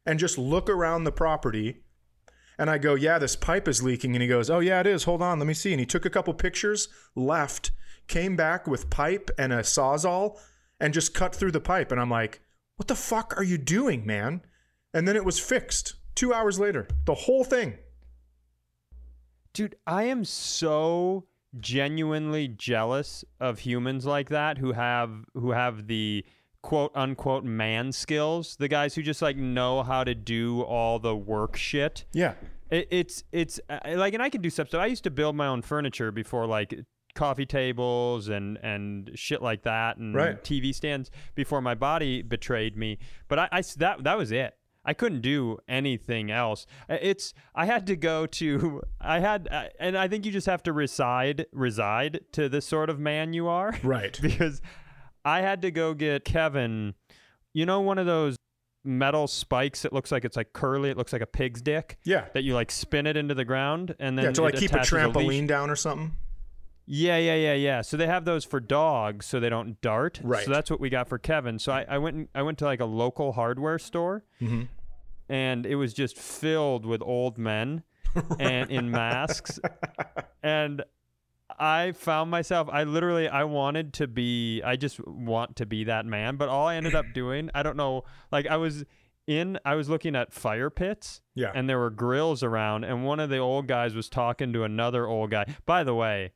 [0.04, 1.82] and just look around the property
[2.58, 4.14] And I go, yeah, this pipe is leaking.
[4.14, 5.04] And he goes, oh, yeah, it is.
[5.04, 5.72] Hold on, let me see.
[5.74, 7.70] And he took a couple pictures, left,
[8.08, 10.38] came back with pipe and a sawzall,
[10.80, 11.92] and just cut through the pipe.
[11.92, 12.40] And I'm like,
[12.76, 14.42] what the fuck are you doing, man?
[14.94, 17.78] And then it was fixed two hours later, the whole thing.
[19.52, 21.26] Dude, I am so
[21.58, 26.24] genuinely jealous of humans like that who have who have the
[26.62, 31.16] quote unquote man skills, the guys who just like know how to do all the
[31.16, 32.04] work shit.
[32.12, 32.34] Yeah.
[32.70, 34.68] It, it's it's uh, like, and I can do stuff.
[34.68, 36.74] So I used to build my own furniture before, like
[37.16, 40.42] coffee tables and and shit like that, and Right.
[40.44, 42.98] TV stands before my body betrayed me.
[43.26, 44.54] But I that that was it.
[44.88, 46.64] I couldn't do anything else.
[46.88, 49.48] It's I had to go to I had
[49.80, 53.48] and I think you just have to reside reside to the sort of man you
[53.48, 54.16] are Right.
[54.22, 54.62] because
[55.24, 56.94] I had to go get Kevin,
[57.52, 58.36] you know, one of those
[58.84, 60.90] metal spikes it looks like it's like curly.
[60.90, 62.26] It looks like a pig's dick Yeah.
[62.34, 64.76] that you like spin it into the ground and then Yeah, to like keep a
[64.78, 65.48] trampoline leash.
[65.48, 66.14] down or something.
[66.86, 67.80] Yeah, yeah, yeah, yeah.
[67.82, 70.20] So they have those for dogs so they don't dart.
[70.22, 70.44] Right.
[70.44, 71.58] So that's what we got for Kevin.
[71.58, 74.62] So I, I went and, I went to like a local hardware store Mm-hmm.
[75.28, 77.82] and it was just filled with old men
[78.38, 79.58] and in masks
[80.42, 80.82] and
[81.58, 86.06] I found myself I literally I wanted to be I just want to be that
[86.06, 88.84] man but all I ended up doing I don't know like I was
[89.26, 91.50] in I was looking at fire pits Yeah.
[91.54, 95.06] and there were grills around and one of the old guys was talking to another
[95.06, 96.32] old guy by the way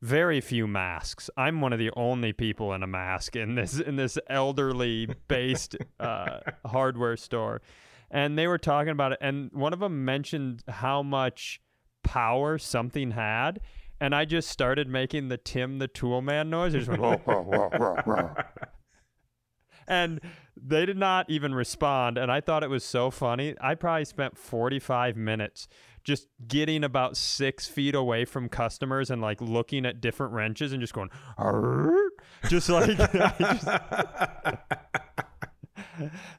[0.00, 1.28] very few masks.
[1.36, 5.76] I'm one of the only people in a mask in this in this elderly based
[5.98, 7.62] uh, hardware store.
[8.10, 11.60] And they were talking about it and one of them mentioned how much
[12.02, 13.60] power something had
[14.00, 16.74] and i just started making the tim the tool man noise.
[16.74, 18.34] I just went, "Whoa, whoa, whoa, whoa, whoa."
[19.88, 20.20] and
[20.56, 23.54] they did not even respond and i thought it was so funny.
[23.60, 25.68] I probably spent 45 minutes
[26.08, 30.80] just getting about six feet away from customers and like looking at different wrenches and
[30.80, 31.94] just going "Arr?"
[32.48, 32.96] just like
[33.38, 33.68] just-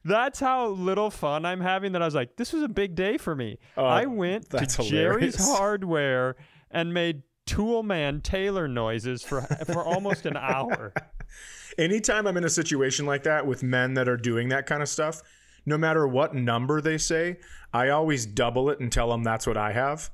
[0.05, 3.17] that's how little fun i'm having that i was like this was a big day
[3.17, 5.57] for me Oh, i went to jerry's hilarious.
[5.57, 6.35] hardware
[6.71, 10.93] and made tool man taylor noises for for almost an hour
[11.77, 14.89] Anytime I'm in a situation like that with men that are doing that kind of
[14.89, 15.21] stuff,
[15.65, 17.37] no matter what number they say,
[17.73, 20.09] I always double it and tell them that's what I have.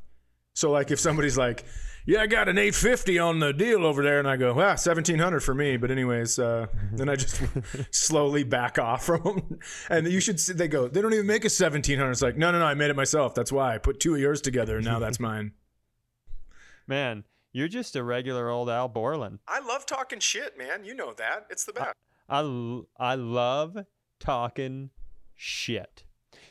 [0.53, 1.65] So like if somebody's like,
[2.05, 5.41] "Yeah, I got an 850 on the deal over there," and I go, "Ah, 1700
[5.41, 7.41] for me," but anyways, uh, then I just
[7.91, 9.60] slowly back off from them.
[9.89, 12.51] And you should see, they go, "They don't even make a 1700." It's like, "No,
[12.51, 13.36] no, no, I made it myself.
[13.36, 15.51] That's why I put two of yours together, and now that's mine."
[16.88, 20.84] man you're just a regular old al borland I love talking shit, man.
[20.84, 21.47] You know that.
[21.49, 21.93] It's the best.
[22.27, 23.77] I, l- I love
[24.19, 24.89] talking
[25.36, 26.04] shit.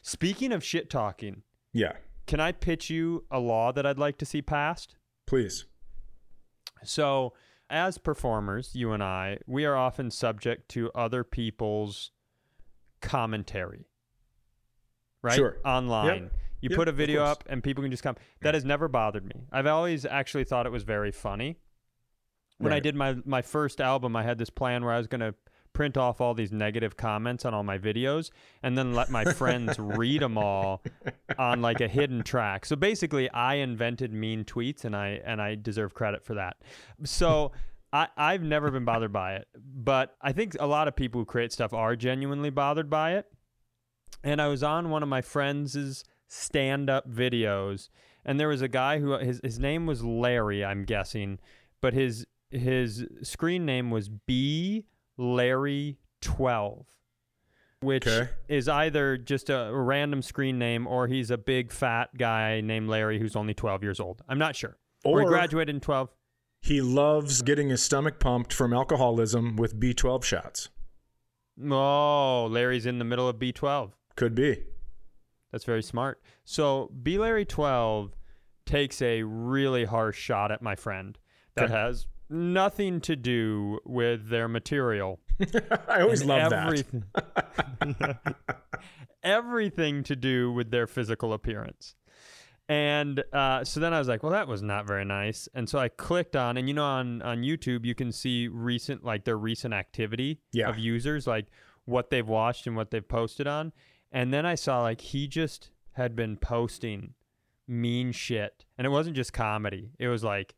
[0.03, 1.42] Speaking of shit talking,
[1.73, 1.92] Yeah,
[2.27, 4.97] can I pitch you a law that I'd like to see passed?
[5.27, 5.64] please.
[6.85, 7.33] So,
[7.70, 12.11] as performers, you and I, we are often subject to other people's
[13.01, 13.87] commentary,
[15.23, 15.35] right?
[15.37, 15.57] Sure.
[15.64, 16.31] Online.
[16.61, 18.16] You Yep, put a video up and people can just come.
[18.40, 19.44] That has never bothered me.
[19.53, 21.59] I've always actually thought it was very funny.
[22.59, 25.20] When I did my my first album, I had this plan where I was going
[25.20, 25.35] to
[25.74, 28.30] print off all these negative comments on all my videos
[28.62, 30.82] and then let my friends read them all
[31.38, 32.64] on like a hidden track.
[32.64, 36.56] So basically, I invented mean tweets and I and I deserve credit for that.
[37.04, 37.52] So
[37.92, 41.24] I, I've never been bothered by it, but I think a lot of people who
[41.26, 43.26] create stuff are genuinely bothered by it.
[44.22, 47.90] And I was on one of my friends' stand-up videos,
[48.24, 51.38] and there was a guy who his his name was Larry, I'm guessing,
[51.82, 56.87] but his his screen name was B Larry twelve,
[57.81, 58.31] which Okay.
[58.48, 63.18] is either just a random screen name or he's a big fat guy named Larry
[63.18, 64.22] who's only twelve years old.
[64.29, 64.77] I'm not sure.
[65.05, 66.11] Or, he graduated in twelve.
[66.61, 70.70] He loves getting his stomach pumped from alcoholism with B12 shots.
[71.62, 73.94] Oh, Larry's in the middle of B twelve.
[74.16, 74.62] Could be.
[75.53, 76.20] That's very smart.
[76.44, 78.12] So B Larry 12
[78.66, 81.16] takes a really harsh shot at my friend
[81.55, 81.72] that Okay.
[81.74, 85.20] has nothing to do with their material.
[85.88, 86.66] I always and love that.
[86.66, 87.05] everything,
[89.23, 91.94] everything to do with their physical appearance.
[92.69, 95.48] And uh, so then I was like, well, that was not very nice.
[95.54, 99.04] And so I clicked on, and you know, on, on YouTube, you can see recent,
[99.04, 100.69] like their recent activity Yeah.
[100.71, 101.46] of users, like
[101.85, 103.73] what they've watched and what they've posted on.
[104.11, 107.13] And then I saw like he just had been posting
[107.69, 108.65] mean shit.
[108.79, 110.54] And it wasn't just comedy, it was like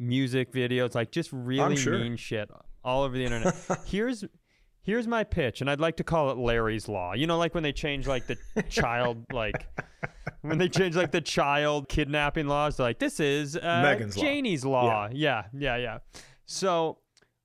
[0.00, 1.98] music videos, like just really sure.
[1.98, 2.50] mean shit
[2.82, 3.54] all over the internet.
[3.86, 4.24] here's
[4.82, 7.12] Here's my pitch, and I'd like to call it Larry's Law.
[7.12, 8.38] You know, like when they change like the
[8.70, 9.66] child, like
[10.40, 12.76] when they change like the child kidnapping laws.
[12.78, 14.22] They're like, this is uh, Megan's Law.
[14.22, 15.08] Janie's Law.
[15.12, 15.98] Yeah, yeah, yeah.
[16.46, 16.98] So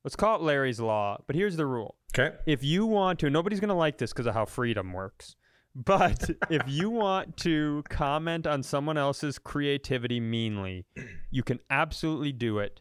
[0.05, 1.17] let's call it Larry's Law.
[1.27, 2.35] But here's the rule: Okay.
[2.45, 5.35] if you want to, nobody's going to like this because of how freedom works.
[5.75, 10.85] But if you want to comment on someone else's creativity meanly,
[11.29, 12.79] you can absolutely do it.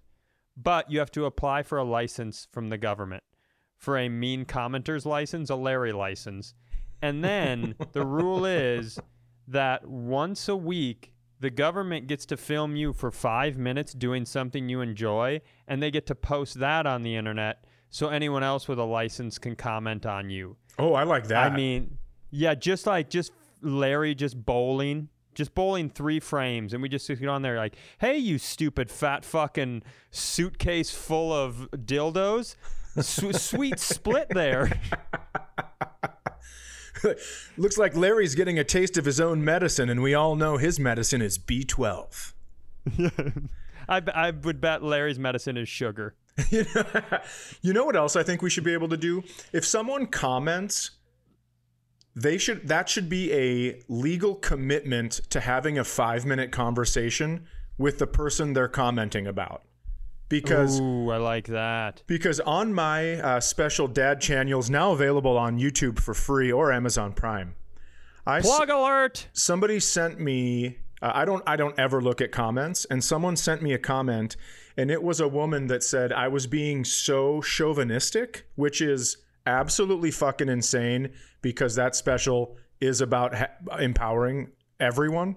[0.56, 3.24] But you have to apply for a license from the government
[3.76, 6.54] for a mean commenter's license, a Larry license.
[7.02, 8.98] And then the rule is
[9.48, 14.68] that once a week, the government gets to film you for five minutes doing something
[14.68, 18.78] you enjoy, and they get to post that on the internet so anyone else with
[18.78, 20.56] a license can comment on you.
[20.78, 21.52] Oh, I like that.
[21.52, 21.98] I mean,
[22.34, 23.32] yeah, just like just
[23.62, 28.18] Larry just bowling, just bowling three frames, and we just get on there like, "Hey,
[28.18, 32.56] you stupid fat fucking suitcase full of dildos."
[32.96, 34.70] S- sweet split there.
[37.56, 40.80] looks like Larry's getting a taste of his own medicine, and we all know his
[40.80, 42.32] medicine is B12.
[43.88, 46.14] I, b- I would bet Larry's medicine is sugar.
[46.50, 49.22] you know what else I think we should be able to do?
[49.52, 50.92] If someone comments,
[52.16, 57.46] they should that should be a legal commitment to having a 5-minute conversation
[57.78, 59.62] with the person they're commenting about.
[60.28, 62.02] Because Ooh, I like that.
[62.06, 67.12] because on my uh, special dad channels now available on YouTube for free or Amazon
[67.12, 67.54] Prime.
[68.26, 69.28] I s- Plug alert.
[69.32, 73.60] somebody sent me uh, I don't I don't ever look at comments and someone sent
[73.60, 74.36] me a comment
[74.76, 80.10] and it was a woman that said I was being so chauvinistic which is absolutely
[80.10, 81.10] fucking insane
[81.42, 85.36] because that special is about ha- empowering everyone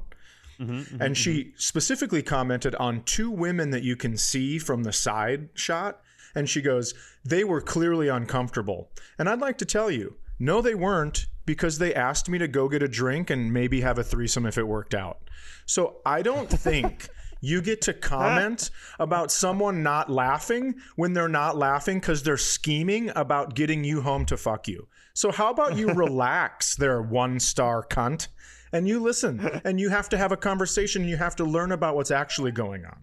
[0.59, 1.49] mm-hmm, mm-hmm, and she mm-hmm.
[1.57, 6.01] specifically commented on two women that you can see from the side shot.
[6.35, 6.93] And she goes,
[7.23, 8.89] They were clearly uncomfortable.
[9.17, 12.67] And I'd like to tell you, no, they weren't because they asked me to go
[12.69, 15.29] get a drink and maybe have a threesome if it worked out.
[15.65, 17.07] So I don't think.
[17.41, 17.99] You get to ah.
[18.01, 18.69] comment
[18.99, 24.25] about someone not laughing when they're not laughing because they're scheming about getting you home
[24.25, 24.87] to fuck you.
[25.13, 28.27] So, how about you relax, their one star cunt,
[28.71, 31.71] and you listen and you have to have a conversation and you have to learn
[31.71, 32.97] about what's actually going on.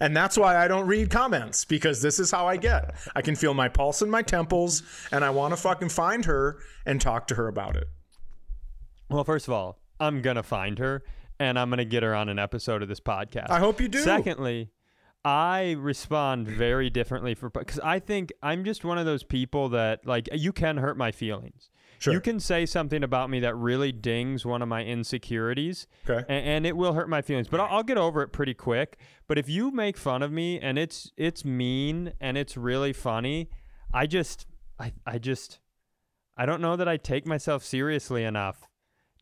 [0.00, 2.94] And that's why I don't read comments because this is how I get.
[3.14, 6.58] I can feel my pulse in my temples and I want to fucking find her
[6.86, 7.88] and talk to her about it.
[9.08, 11.02] Well, first of all, I'm gonna find her
[11.40, 13.50] and I'm gonna get her on an episode of this podcast.
[13.50, 13.98] I hope you do.
[14.00, 14.70] Secondly,
[15.24, 20.06] I respond very differently for because I think I'm just one of those people that
[20.06, 21.70] like you can hurt my feelings.
[22.00, 22.14] Sure.
[22.14, 26.24] You can say something about me that really dings one of my insecurities, Okay.
[26.28, 27.48] a- and, it will hurt my feelings.
[27.48, 28.98] But I'll, I'll get over it pretty quick.
[29.26, 33.50] But if you make fun of me and it's it's mean and it's really funny,
[33.92, 34.46] I just
[34.78, 35.58] I I just
[36.36, 38.68] I don't know that I take myself seriously enough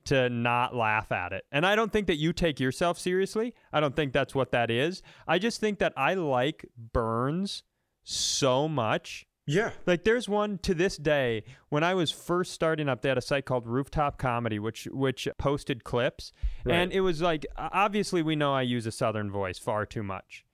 [0.06, 1.44] to not laugh at it.
[1.52, 3.54] And I don't think that you take yourself seriously.
[3.72, 5.02] I don't think that's what that is.
[5.26, 7.62] I just think that I like Burns
[8.02, 9.26] so much.
[9.46, 9.70] Yeah.
[9.86, 13.22] Like there's one to this day when I was first starting up they had a
[13.22, 16.32] site called Rooftop Comedy which which posted clips
[16.68, 20.44] and it was like obviously we know I use a southern voice far too much.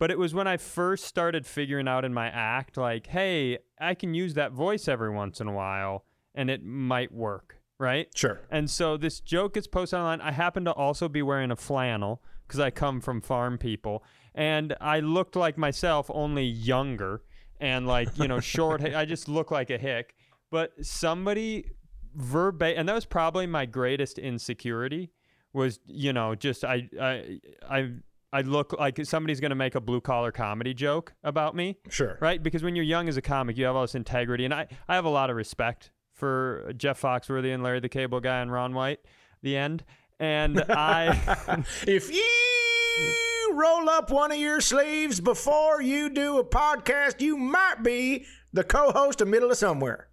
[0.00, 3.94] But it was when I first started figuring out in my act like hey, I
[3.94, 6.04] can use that voice every once in a while
[6.34, 8.06] and it might work, right?
[8.14, 8.40] Sure.
[8.50, 10.20] And so this joke gets posted online.
[10.20, 14.04] I happen to also be wearing a flannel because I come from farm people,
[14.34, 17.22] and I looked like myself, only younger
[17.58, 18.82] and like you know short.
[18.84, 20.14] I just look like a hick.
[20.50, 21.70] But somebody
[22.14, 25.10] verbatim, and that was probably my greatest insecurity.
[25.52, 27.90] Was you know just I I I.
[28.32, 32.16] I look like somebody's going to make a blue collar comedy joke about me Sure.
[32.20, 32.40] right?
[32.40, 34.94] Because when you're young as a comic, you have all this integrity, and I, I
[34.94, 35.90] have a lot of respect
[36.20, 39.00] for Jeff Foxworthy and Larry the Cable Guy and Ron White.
[39.42, 39.84] The end,
[40.20, 47.20] and I, If you roll up one of your sleeves before you do a podcast,
[47.20, 50.08] you might be the co-host of Middle of Somewhere.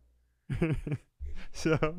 [1.52, 1.98] so.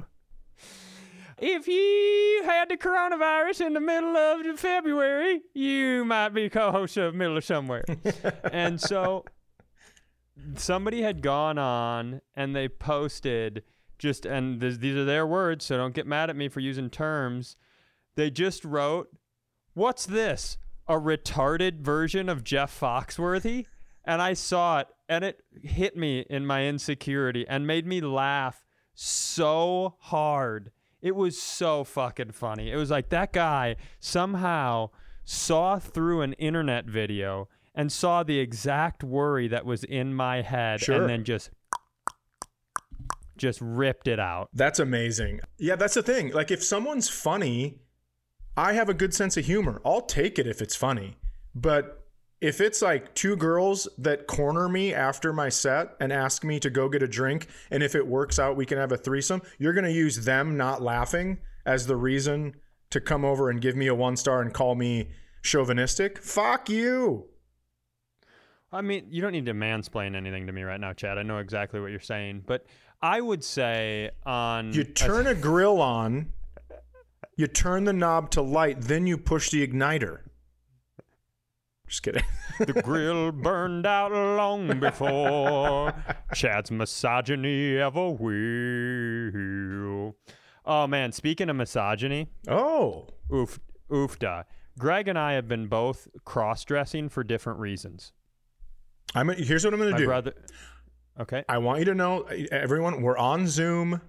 [1.40, 7.14] If you had the coronavirus in the middle of February, you might be co-host of
[7.14, 7.84] Middle of Somewhere.
[8.52, 9.24] and so
[10.56, 13.62] somebody had gone on and they posted
[13.98, 16.88] just and th- these are their words so don't get mad at me for using
[16.90, 17.56] terms.
[18.14, 19.08] They just wrote
[19.74, 20.58] what's this?
[20.86, 23.66] A retarded version of jeff foxworthy?
[24.04, 28.64] And i saw it and it hit me in my insecurity and made me laugh
[28.94, 30.72] so hard.
[31.00, 32.72] It was so fucking funny.
[32.72, 34.90] It was like that guy somehow
[35.24, 40.80] saw through an internet video and saw the exact worry that was in my head
[40.80, 41.00] Sure.
[41.00, 41.50] and then just
[43.38, 44.48] just ripped it out.
[44.52, 45.40] That's amazing.
[45.58, 46.32] Yeah, that's the thing.
[46.32, 47.80] Like if someone's funny,
[48.56, 49.80] I have a good sense of humor.
[49.84, 51.16] I'll take it if it's funny.
[51.54, 52.06] But
[52.40, 56.70] if it's like two girls that corner me after my set and ask me to
[56.70, 59.72] go get a drink, and if it works out, we can have a threesome, you're
[59.72, 62.54] going to use them not laughing as the reason
[62.90, 65.10] to come over and give me a one star and call me
[65.42, 66.22] chauvinistic?
[66.22, 67.26] Fuck you.
[68.70, 71.16] I mean, you don't need to mansplain anything to me right now, Chad.
[71.16, 72.66] I know exactly what you're saying, but
[73.00, 76.32] I would say on You turn a grill on,
[77.36, 80.20] you turn the knob to light, then you push the igniter.
[81.86, 82.24] Just kidding.
[82.58, 85.94] the grill burned out long before
[86.34, 90.16] Chad's misogyny ever will.
[90.66, 93.58] Oh man, speaking of misogyny, oh, oof,
[93.90, 94.44] oofda.
[94.78, 98.12] Greg and I have been both cross-dressing for different reasons.
[99.14, 99.28] I'm.
[99.30, 100.06] Here's what I'm going to My do.
[100.06, 100.34] brother.
[101.20, 101.44] Okay.
[101.48, 104.00] I want you to know, everyone, we're on Zoom.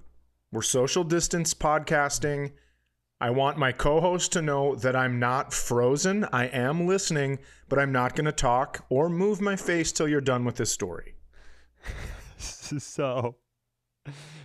[0.51, 2.51] We're social distance podcasting.
[3.19, 6.25] I want my co-host to know that I'm not frozen.
[6.31, 10.21] I am listening, but I'm not going to talk or move my face till you're
[10.21, 11.15] done with this story.
[12.37, 13.37] so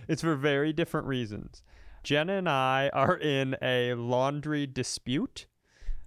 [0.07, 1.61] it's for very different reasons.
[2.03, 5.45] Jenna and I are in a laundry dispute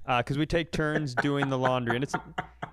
[0.08, 2.14] Uh, because we take turns doing the laundry, and it's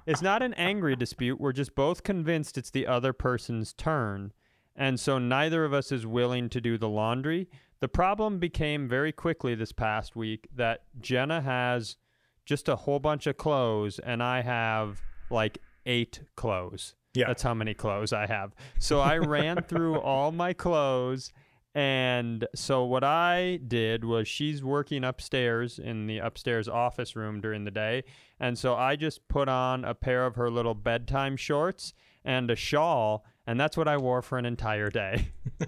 [0.05, 1.39] it's not an angry dispute.
[1.39, 4.31] We're just both convinced it's the other person's turn,
[4.75, 7.49] and so neither of us is willing to do the laundry.
[7.81, 11.97] The problem became very quickly this past week that Jenna has
[12.45, 16.95] just a whole bunch of clothes, and I have like eight clothes.
[17.13, 17.27] Yeah.
[17.27, 18.53] That's how many clothes I have.
[18.79, 21.31] So I ran through all my clothes.
[21.75, 27.65] And so what I did was she's working upstairs in the upstairs office room during
[27.65, 28.05] the day.
[28.39, 32.55] And so I just put on a pair of her little bedtime shorts and a
[32.55, 33.25] shawl.
[33.45, 35.33] And that's what I wore for an entire day.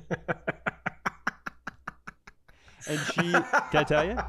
[2.87, 4.17] and she, can I tell you?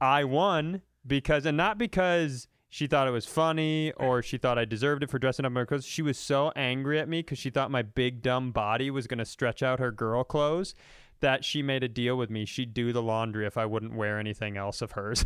[0.00, 4.64] I won because, and not because she thought it was funny or she thought I
[4.64, 5.86] deserved it for dressing up in her clothes.
[5.86, 9.18] She was so angry at me because she thought my big dumb body was going
[9.18, 10.74] to stretch out her girl clothes
[11.20, 12.44] that she made a deal with me.
[12.44, 15.24] She'd do the laundry if I wouldn't wear anything else of hers.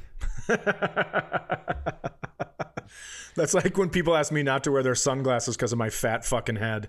[3.34, 6.24] That's like when people ask me not to wear their sunglasses because of my fat
[6.24, 6.88] fucking head.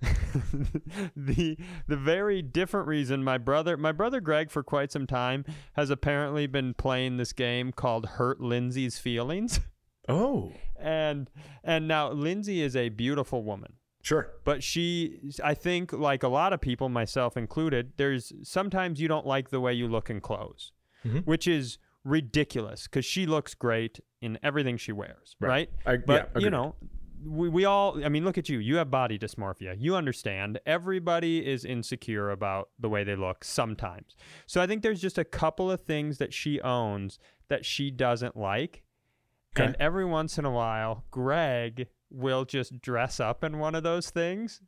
[1.16, 1.56] the
[1.86, 6.46] the very different reason my brother my brother Greg for quite some time has apparently
[6.46, 9.60] been playing this game called Hurt Lindsay's Feelings.
[10.08, 11.28] Oh, And
[11.64, 13.72] and now Lindsay is a beautiful woman.
[14.02, 14.30] sure.
[14.44, 19.26] But she I think like a lot of people myself included, there's sometimes you don't
[19.26, 20.72] like the way you look in clothes,
[21.04, 21.24] Mhm.
[21.26, 25.48] which is ridiculous cuz she looks great in everything she wears, Right.
[25.48, 25.70] right?
[25.84, 26.76] I- But yeah, you know,
[27.24, 28.58] we, we all I mean look at you.
[28.58, 29.76] You have body dysmorphia.
[29.78, 30.60] You understand.
[30.66, 34.16] Everybody is insecure about the way they look sometimes.
[34.46, 38.36] So I think there's just a couple of things that she owns that she doesn't
[38.36, 38.82] like.
[39.56, 39.64] Okay.
[39.64, 44.10] And every once in a while, Greg will just dress up in one of those
[44.10, 44.60] things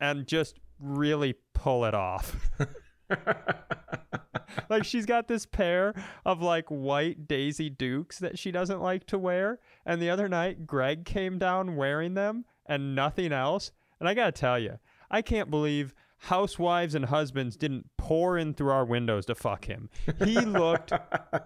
[0.00, 2.48] and just really pull it off.
[4.68, 5.94] like she's got this pair
[6.24, 9.58] of like white Daisy Dukes that she doesn't like to wear.
[9.84, 13.72] And the other night, Greg came down wearing them and nothing else.
[13.98, 14.78] And I got to tell you,
[15.10, 15.94] I can't believe
[16.24, 19.88] housewives and husbands didn't pour in through our windows to fuck him.
[20.24, 20.92] He looked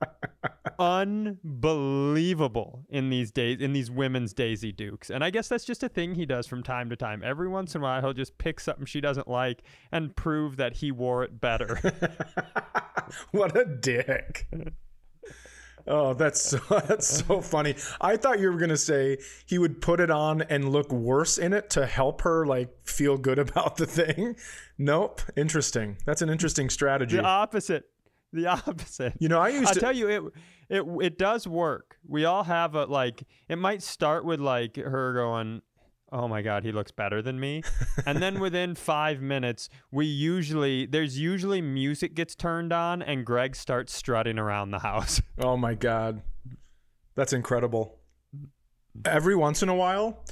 [0.80, 5.09] unbelievable in these days in these women's Daisy Dukes.
[5.09, 7.21] And I guess that's just a thing he does from time to time.
[7.23, 10.78] Every once in a while he'll just pick something she doesn't like and prove that
[10.78, 11.80] he wore it better.
[13.32, 14.47] what a dick.
[15.88, 17.75] Oh, that's so, that's so funny.
[18.01, 21.53] I thought you were gonna say he would put it on and look worse in
[21.53, 24.36] it to help her like feel good about the thing.
[24.78, 25.21] Nope.
[25.36, 25.97] Interesting.
[26.05, 27.17] That's an interesting strategy.
[27.17, 27.86] the opposite.
[28.38, 29.13] The opposite.
[29.19, 29.79] You know, I used to.
[29.79, 30.23] tell you, it
[30.69, 31.97] it it does work.
[32.07, 33.23] We all have a like.
[33.49, 35.63] It might start with like her going,
[36.11, 37.63] "Oh my God, he looks better than me,"
[38.05, 43.55] and then within five minutes, we usually there's usually music gets turned on and Greg
[43.55, 45.19] starts strutting around the house.
[45.39, 46.21] Oh my god,
[47.15, 47.97] that's incredible.
[49.05, 50.23] Every once in a while,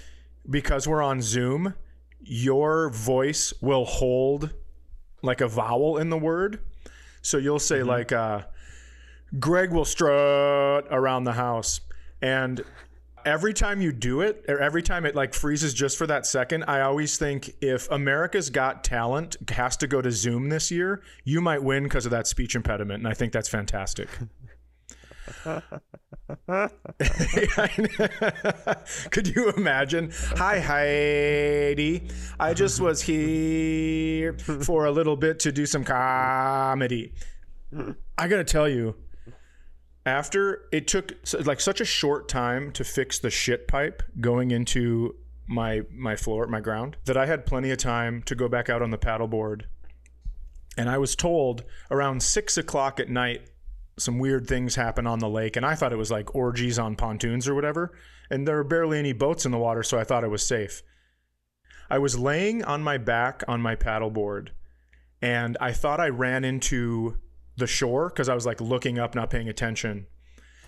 [0.49, 1.73] because we're on Zoom,
[2.19, 4.53] your voice will hold
[5.21, 6.59] like a vowel in the word.
[7.25, 8.43] So you'll say like uh,
[9.39, 11.81] Greg will strut around the house
[12.21, 12.63] and
[13.25, 16.65] every time you do it or every time it like freezes just for that second,
[16.67, 21.41] I always think if America's Got Talent has to go to Zoom this year, you
[21.41, 24.07] might win because of that speech impediment and I think that's fantastic.
[29.11, 30.11] Could you imagine?
[30.37, 32.07] Hi, Heidi.
[32.39, 37.13] I just was here for a little bit to do some comedy.
[38.17, 38.95] I gotta tell you,
[40.05, 41.13] after it took
[41.43, 45.15] like such a short time to fix the shit pipe going into
[45.47, 48.81] my my floor, my ground, that I had plenty of time to go back out
[48.81, 49.63] on the paddleboard.
[50.77, 53.49] And I was told around six o'clock at night
[53.97, 56.95] some weird things happen on the lake and i thought it was like orgies on
[56.95, 57.93] pontoons or whatever
[58.29, 60.81] and there were barely any boats in the water so i thought it was safe.
[61.87, 64.49] I was laying on my back on my paddleboard
[65.21, 67.17] and i thought i ran into
[67.57, 70.07] the shore because i was like looking up not paying attention.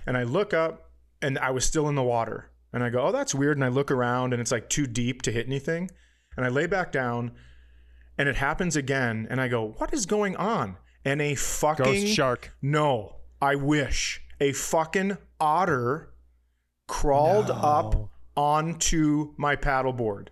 [0.06, 3.12] And i look up and i was still in the water and i go oh
[3.12, 5.90] that's weird and i look around and it's like too deep to hit anything
[6.36, 7.32] and i lay back down
[8.18, 10.78] and it happens again and i go what is going on?
[11.06, 12.54] And a fucking Ghost shark.
[12.62, 16.14] no, I wish a fucking otter
[16.88, 20.28] crawled up onto my paddleboard.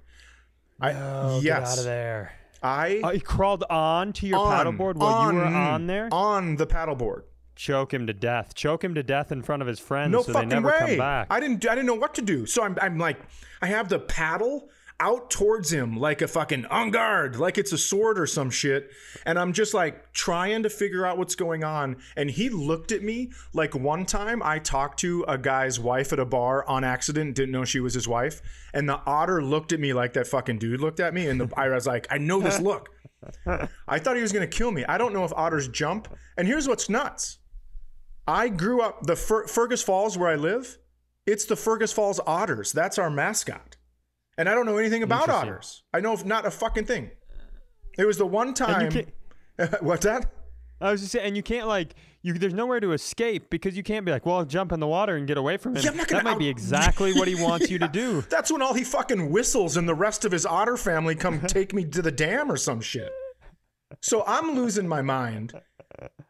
[0.79, 2.31] I Oh, yes, get out of there.
[2.63, 6.09] I Oh, he crawled on to your on, paddleboard while you were on- on there.
[6.11, 7.23] on the paddleboard.
[7.55, 8.53] Choke him to death.
[8.53, 10.77] Choke him to death in front of his friends, No so they fucking never way.
[10.79, 11.27] come back.
[11.29, 11.65] I didn't.
[11.65, 12.45] I didn't know what to do.
[12.45, 12.77] So I'm.
[12.81, 13.17] I'm like,
[13.61, 14.69] I have the paddle
[14.99, 18.91] out towards him like a fucking on guard, like it's a sword or some shit.
[19.25, 21.97] And I'm just like trying to figure out what's going on.
[22.15, 26.19] And he looked at me like one time I talked to a guy's wife at
[26.19, 28.41] a bar on accident, didn't know she was his wife.
[28.73, 31.27] And the otter looked at me like that fucking dude looked at me.
[31.27, 32.89] And the, I was like, I know this look.
[33.87, 34.85] I thought he was going to kill me.
[34.85, 36.07] I don't know if otters jump.
[36.37, 37.39] And here's what's nuts.
[38.27, 40.77] I grew up the Fer- Fergus Falls where I live.
[41.25, 42.71] It's the Fergus Falls Otters.
[42.71, 43.74] That's our mascot.
[44.37, 45.83] And I don't know anything about otters.
[45.93, 47.11] I know not a fucking thing.
[47.97, 48.91] It was the one time.
[49.79, 50.25] What's that?
[50.81, 52.33] I was just saying, and you can't like you.
[52.33, 55.25] There's nowhere to escape because you can't be like, well, jump in the water and
[55.25, 55.83] get away from him.
[55.83, 58.21] Yeah, that might out- be exactly what he wants you to do.
[58.29, 61.73] That's when all he fucking whistles and the rest of his otter family come take
[61.73, 63.09] me to the dam or some shit.
[64.01, 65.53] So I'm losing my mind.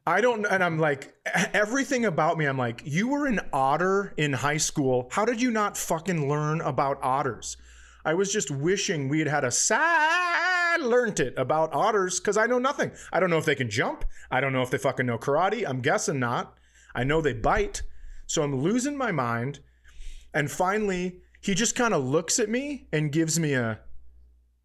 [0.05, 1.15] I don't, and I'm like,
[1.53, 5.07] everything about me, I'm like, you were an otter in high school.
[5.11, 7.57] How did you not fucking learn about otters?
[8.05, 12.45] I was just wishing we had had a sad learned it about otters because I
[12.45, 12.91] know nothing.
[13.11, 14.05] I don't know if they can jump.
[14.29, 15.67] I don't know if they fucking know karate.
[15.67, 16.57] I'm guessing not.
[16.93, 17.81] I know they bite.
[18.27, 19.59] So I'm losing my mind.
[20.33, 23.79] And finally, he just kind of looks at me and gives me a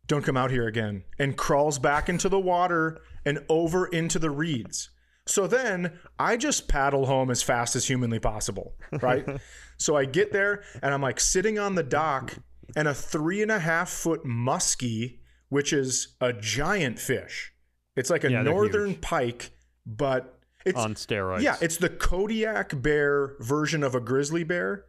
[0.07, 4.31] don't come out here again and crawls back into the water and over into the
[4.31, 4.91] reeds.
[5.27, 9.25] So then I just paddle home as fast as humanly possible, right?
[9.77, 12.35] so I get there and I'm like sitting on the dock
[12.77, 15.19] and a three and a half foot muskie,
[15.49, 17.53] which is a giant fish.
[17.97, 19.51] It's like a Yeah, northern pike,
[19.87, 21.43] but it's on steroids.
[21.43, 24.85] yeah, it's the Kodiak bear version of a grizzly bear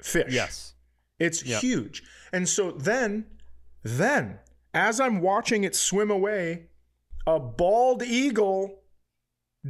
[0.00, 0.32] fish.
[0.32, 0.74] yes.
[1.18, 1.60] It's Yep.
[1.62, 2.02] huge.
[2.32, 3.26] And so then,
[3.82, 4.38] then,
[4.72, 6.68] as I'm watching it swim away,
[7.26, 8.82] a bald eagle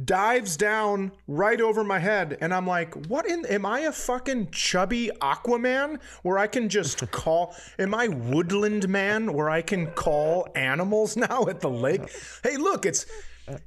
[0.05, 2.37] dives down right over my head.
[2.41, 7.09] And I'm like, what in, am I a fucking chubby Aquaman where I can just
[7.11, 12.01] call, am I woodland man where I can call animals now at the lake?
[12.43, 13.05] Hey, look, it's,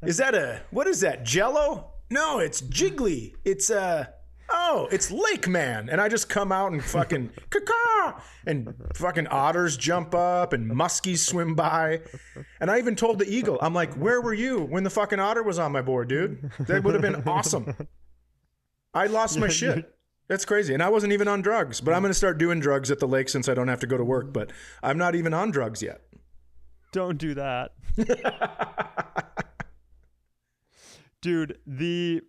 [0.03, 1.91] is that a, what is that, jello?
[2.11, 3.35] No, it's jiggly.
[3.45, 4.05] It's uh
[4.63, 5.89] oh, it's Lake Man.
[5.89, 11.19] And I just come out and fucking caw and fucking otters jump up and muskies
[11.19, 12.01] swim by.
[12.61, 15.43] And I even told the eagle, I'm like, where were you when the fucking otter
[15.43, 16.51] was on my board, dude?
[16.61, 17.75] That would have been awesome.
[18.95, 19.93] I lost my shit.
[20.29, 20.73] That's crazy.
[20.75, 23.09] And I wasn't even on drugs, but I'm going to start doing drugs at the
[23.09, 24.33] lake since I don't have to go to work.
[24.33, 24.53] But
[24.83, 26.03] I'm not even on drugs yet.
[26.93, 27.73] Don't do that.
[31.21, 32.23] Dude, the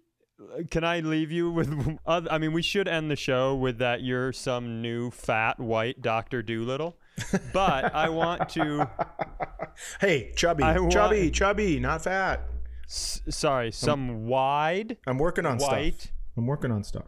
[0.70, 1.70] can I leave you with
[2.06, 6.02] oth- I mean we should end the show with that you're some new fat white
[6.02, 6.42] Dr.
[6.42, 6.98] Dolittle.
[7.54, 8.90] But I want to
[10.02, 12.42] Hey, chubby, I want- chubby, chubby, not fat.
[12.86, 16.12] s- sorry, some wide I'm working on white stuff.
[16.38, 17.06] I'm working on stuff.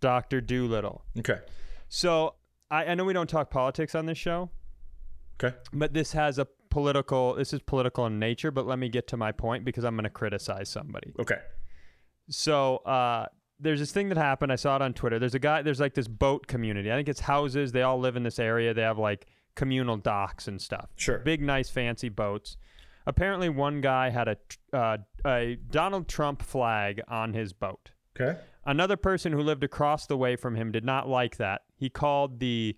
[0.00, 0.40] Dr.
[0.40, 1.04] Dolittle.
[1.18, 1.38] Okay.
[1.88, 2.34] So
[2.70, 4.50] I, I know we don't talk politics on this show,
[5.42, 5.56] Okay.
[5.72, 9.16] but this has a political this is political in nature, but let me get to
[9.16, 11.12] my point because I'm gonna criticize somebody.
[11.18, 11.36] Okay.
[12.28, 13.26] So uh,
[13.60, 14.52] there's this thing that happened.
[14.52, 15.18] I saw it on Twitter.
[15.18, 15.62] There's a guy.
[15.62, 16.90] There's like this boat community.
[16.90, 17.72] I think it's houses.
[17.72, 18.74] They all live in this area.
[18.74, 20.90] They have like communal docks and stuff.
[20.96, 21.18] Sure.
[21.18, 22.56] Big, nice, fancy boats.
[23.06, 24.36] Apparently, one guy had a
[24.76, 27.90] uh, a Donald Trump flag on his boat.
[28.18, 28.38] Okay.
[28.64, 31.62] Another person who lived across the way from him did not like that.
[31.76, 32.76] He called the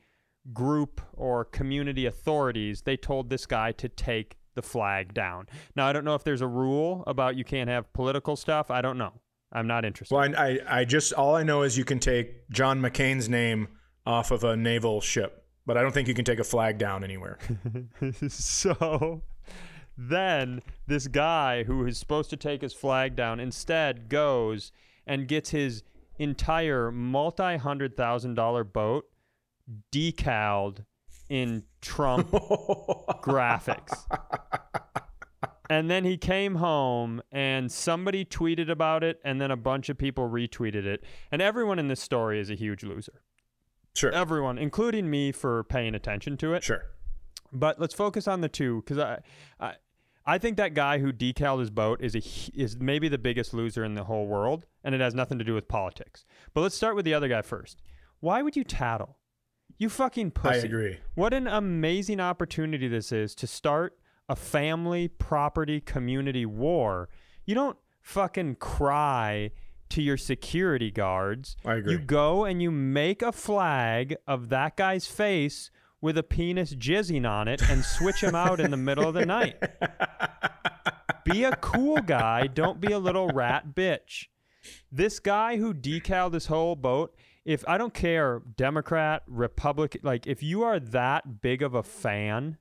[0.52, 2.82] group or community authorities.
[2.82, 5.46] They told this guy to take the flag down.
[5.74, 8.70] Now, I don't know if there's a rule about you can't have political stuff.
[8.70, 9.12] I don't know.
[9.54, 10.14] I'm not interested.
[10.14, 13.68] Well, I, I, I just all I know is you can take John McCain's name
[14.04, 17.04] off of a naval ship, but I don't think you can take a flag down
[17.04, 17.38] anywhere.
[18.28, 19.22] so
[19.96, 24.72] then this guy who is supposed to take his flag down instead goes
[25.06, 25.84] and gets his
[26.18, 29.04] entire multi hundred thousand dollar boat
[29.90, 30.84] decaled
[31.28, 32.30] in Trump
[33.22, 34.04] graphics.
[35.74, 39.98] And then he came home and somebody tweeted about it and then a bunch of
[39.98, 41.02] people retweeted it.
[41.32, 43.22] And everyone in this story is a huge loser.
[43.96, 46.62] Sure, Everyone, including me for paying attention to it.
[46.62, 46.84] sure.
[47.52, 49.18] But let's focus on the two because I,
[49.58, 49.74] I,
[50.24, 52.22] I think that guy who decaled his boat is a
[52.54, 55.54] is maybe the biggest loser in the whole world, and it has nothing to do
[55.54, 56.24] with politics.
[56.52, 57.82] But let's start with the other guy first.
[58.20, 59.18] Why would you tattle?
[59.78, 60.60] You fucking pussy.
[60.60, 60.98] I agree.
[61.14, 63.96] What an amazing opportunity this is to start
[64.28, 67.08] a family property community war.
[67.44, 69.50] You don't fucking cry
[69.90, 71.56] to your security guards.
[71.64, 71.92] I agree.
[71.92, 75.70] You go and you make a flag of that guy's face
[76.00, 79.24] with a penis jizzing on it and switch him out in the middle of the
[79.24, 79.56] night.
[81.24, 82.46] Be a cool guy.
[82.46, 84.26] Don't be a little rat bitch.
[84.92, 87.16] This guy who decaled this whole boat,
[87.46, 92.58] if I don't care, Democrat, Republican, like if you are that big of a fan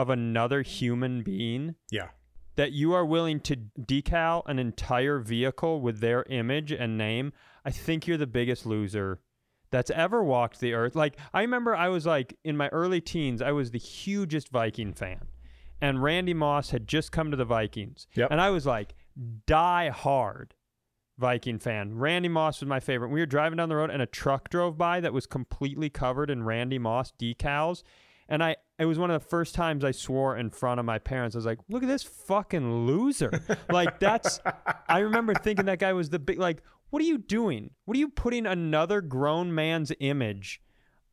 [0.00, 2.08] of another human being Yeah,
[2.56, 7.32] that you are willing to decal an entire vehicle with their image and name,
[7.64, 9.20] I think you're the biggest loser
[9.70, 10.96] that's ever walked the earth.
[10.96, 14.92] Like I remember I was like in my early teens, I was the hugest Viking
[14.92, 15.28] fan.
[15.82, 18.06] And Randy Moss had just come to the Vikings.
[18.14, 18.28] Yep.
[18.30, 18.94] And I was like
[19.46, 20.54] die hard
[21.18, 21.96] Viking fan.
[21.96, 23.08] Randy Moss was my favorite.
[23.08, 26.30] We were driving down the road and a truck drove by that was completely covered
[26.30, 27.82] in Randy Moss decals.
[28.28, 30.98] And I it was one of the first times I swore in front of my
[30.98, 31.36] parents.
[31.36, 33.30] I was like, look at this fucking loser.
[33.70, 34.40] like that's
[34.88, 37.70] I remember thinking that guy was the big like, what are you doing?
[37.84, 40.60] What are you putting another grown man's image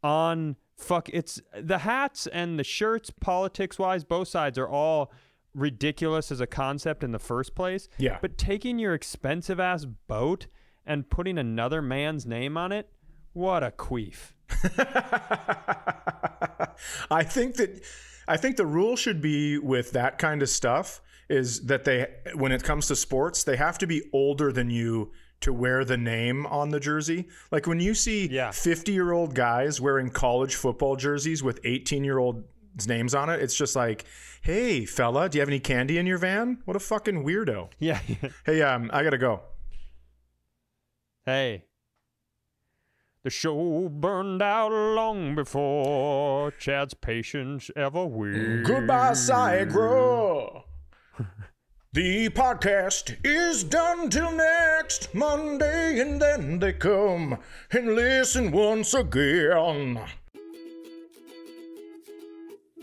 [0.03, 5.11] on fuck it's the hats and the shirts politics wise both sides are all
[5.55, 8.19] ridiculous as a concept in the first place Yeah.
[8.21, 10.45] but taking your expensive ass boat
[10.85, 12.91] and putting another man's name on it
[13.37, 14.31] what a queef
[17.11, 17.81] I think that
[18.27, 22.51] I think the rule should be with that kind of stuff is that they when
[22.51, 25.11] it comes to sports, they have to be older than you
[25.41, 27.27] to wear the name on the jersey.
[27.51, 28.49] Like when you see Yeah.
[28.49, 32.43] 50-year-old guys wearing college football jerseys with 18-year-old
[32.87, 34.05] names on it, it's just like,
[34.41, 37.69] "Hey, fella, do you have any candy in your van?" What a fucking weirdo.
[37.79, 37.99] yeah
[38.45, 39.41] Hey, um, I got to go.
[41.25, 41.65] Hey.
[43.27, 48.63] The show burned out long before Chad's patience ever will.
[48.63, 50.63] Goodbye, Cyagro.
[51.91, 57.37] the podcast is done till next Monday, and then they come
[57.69, 59.99] and listen once again.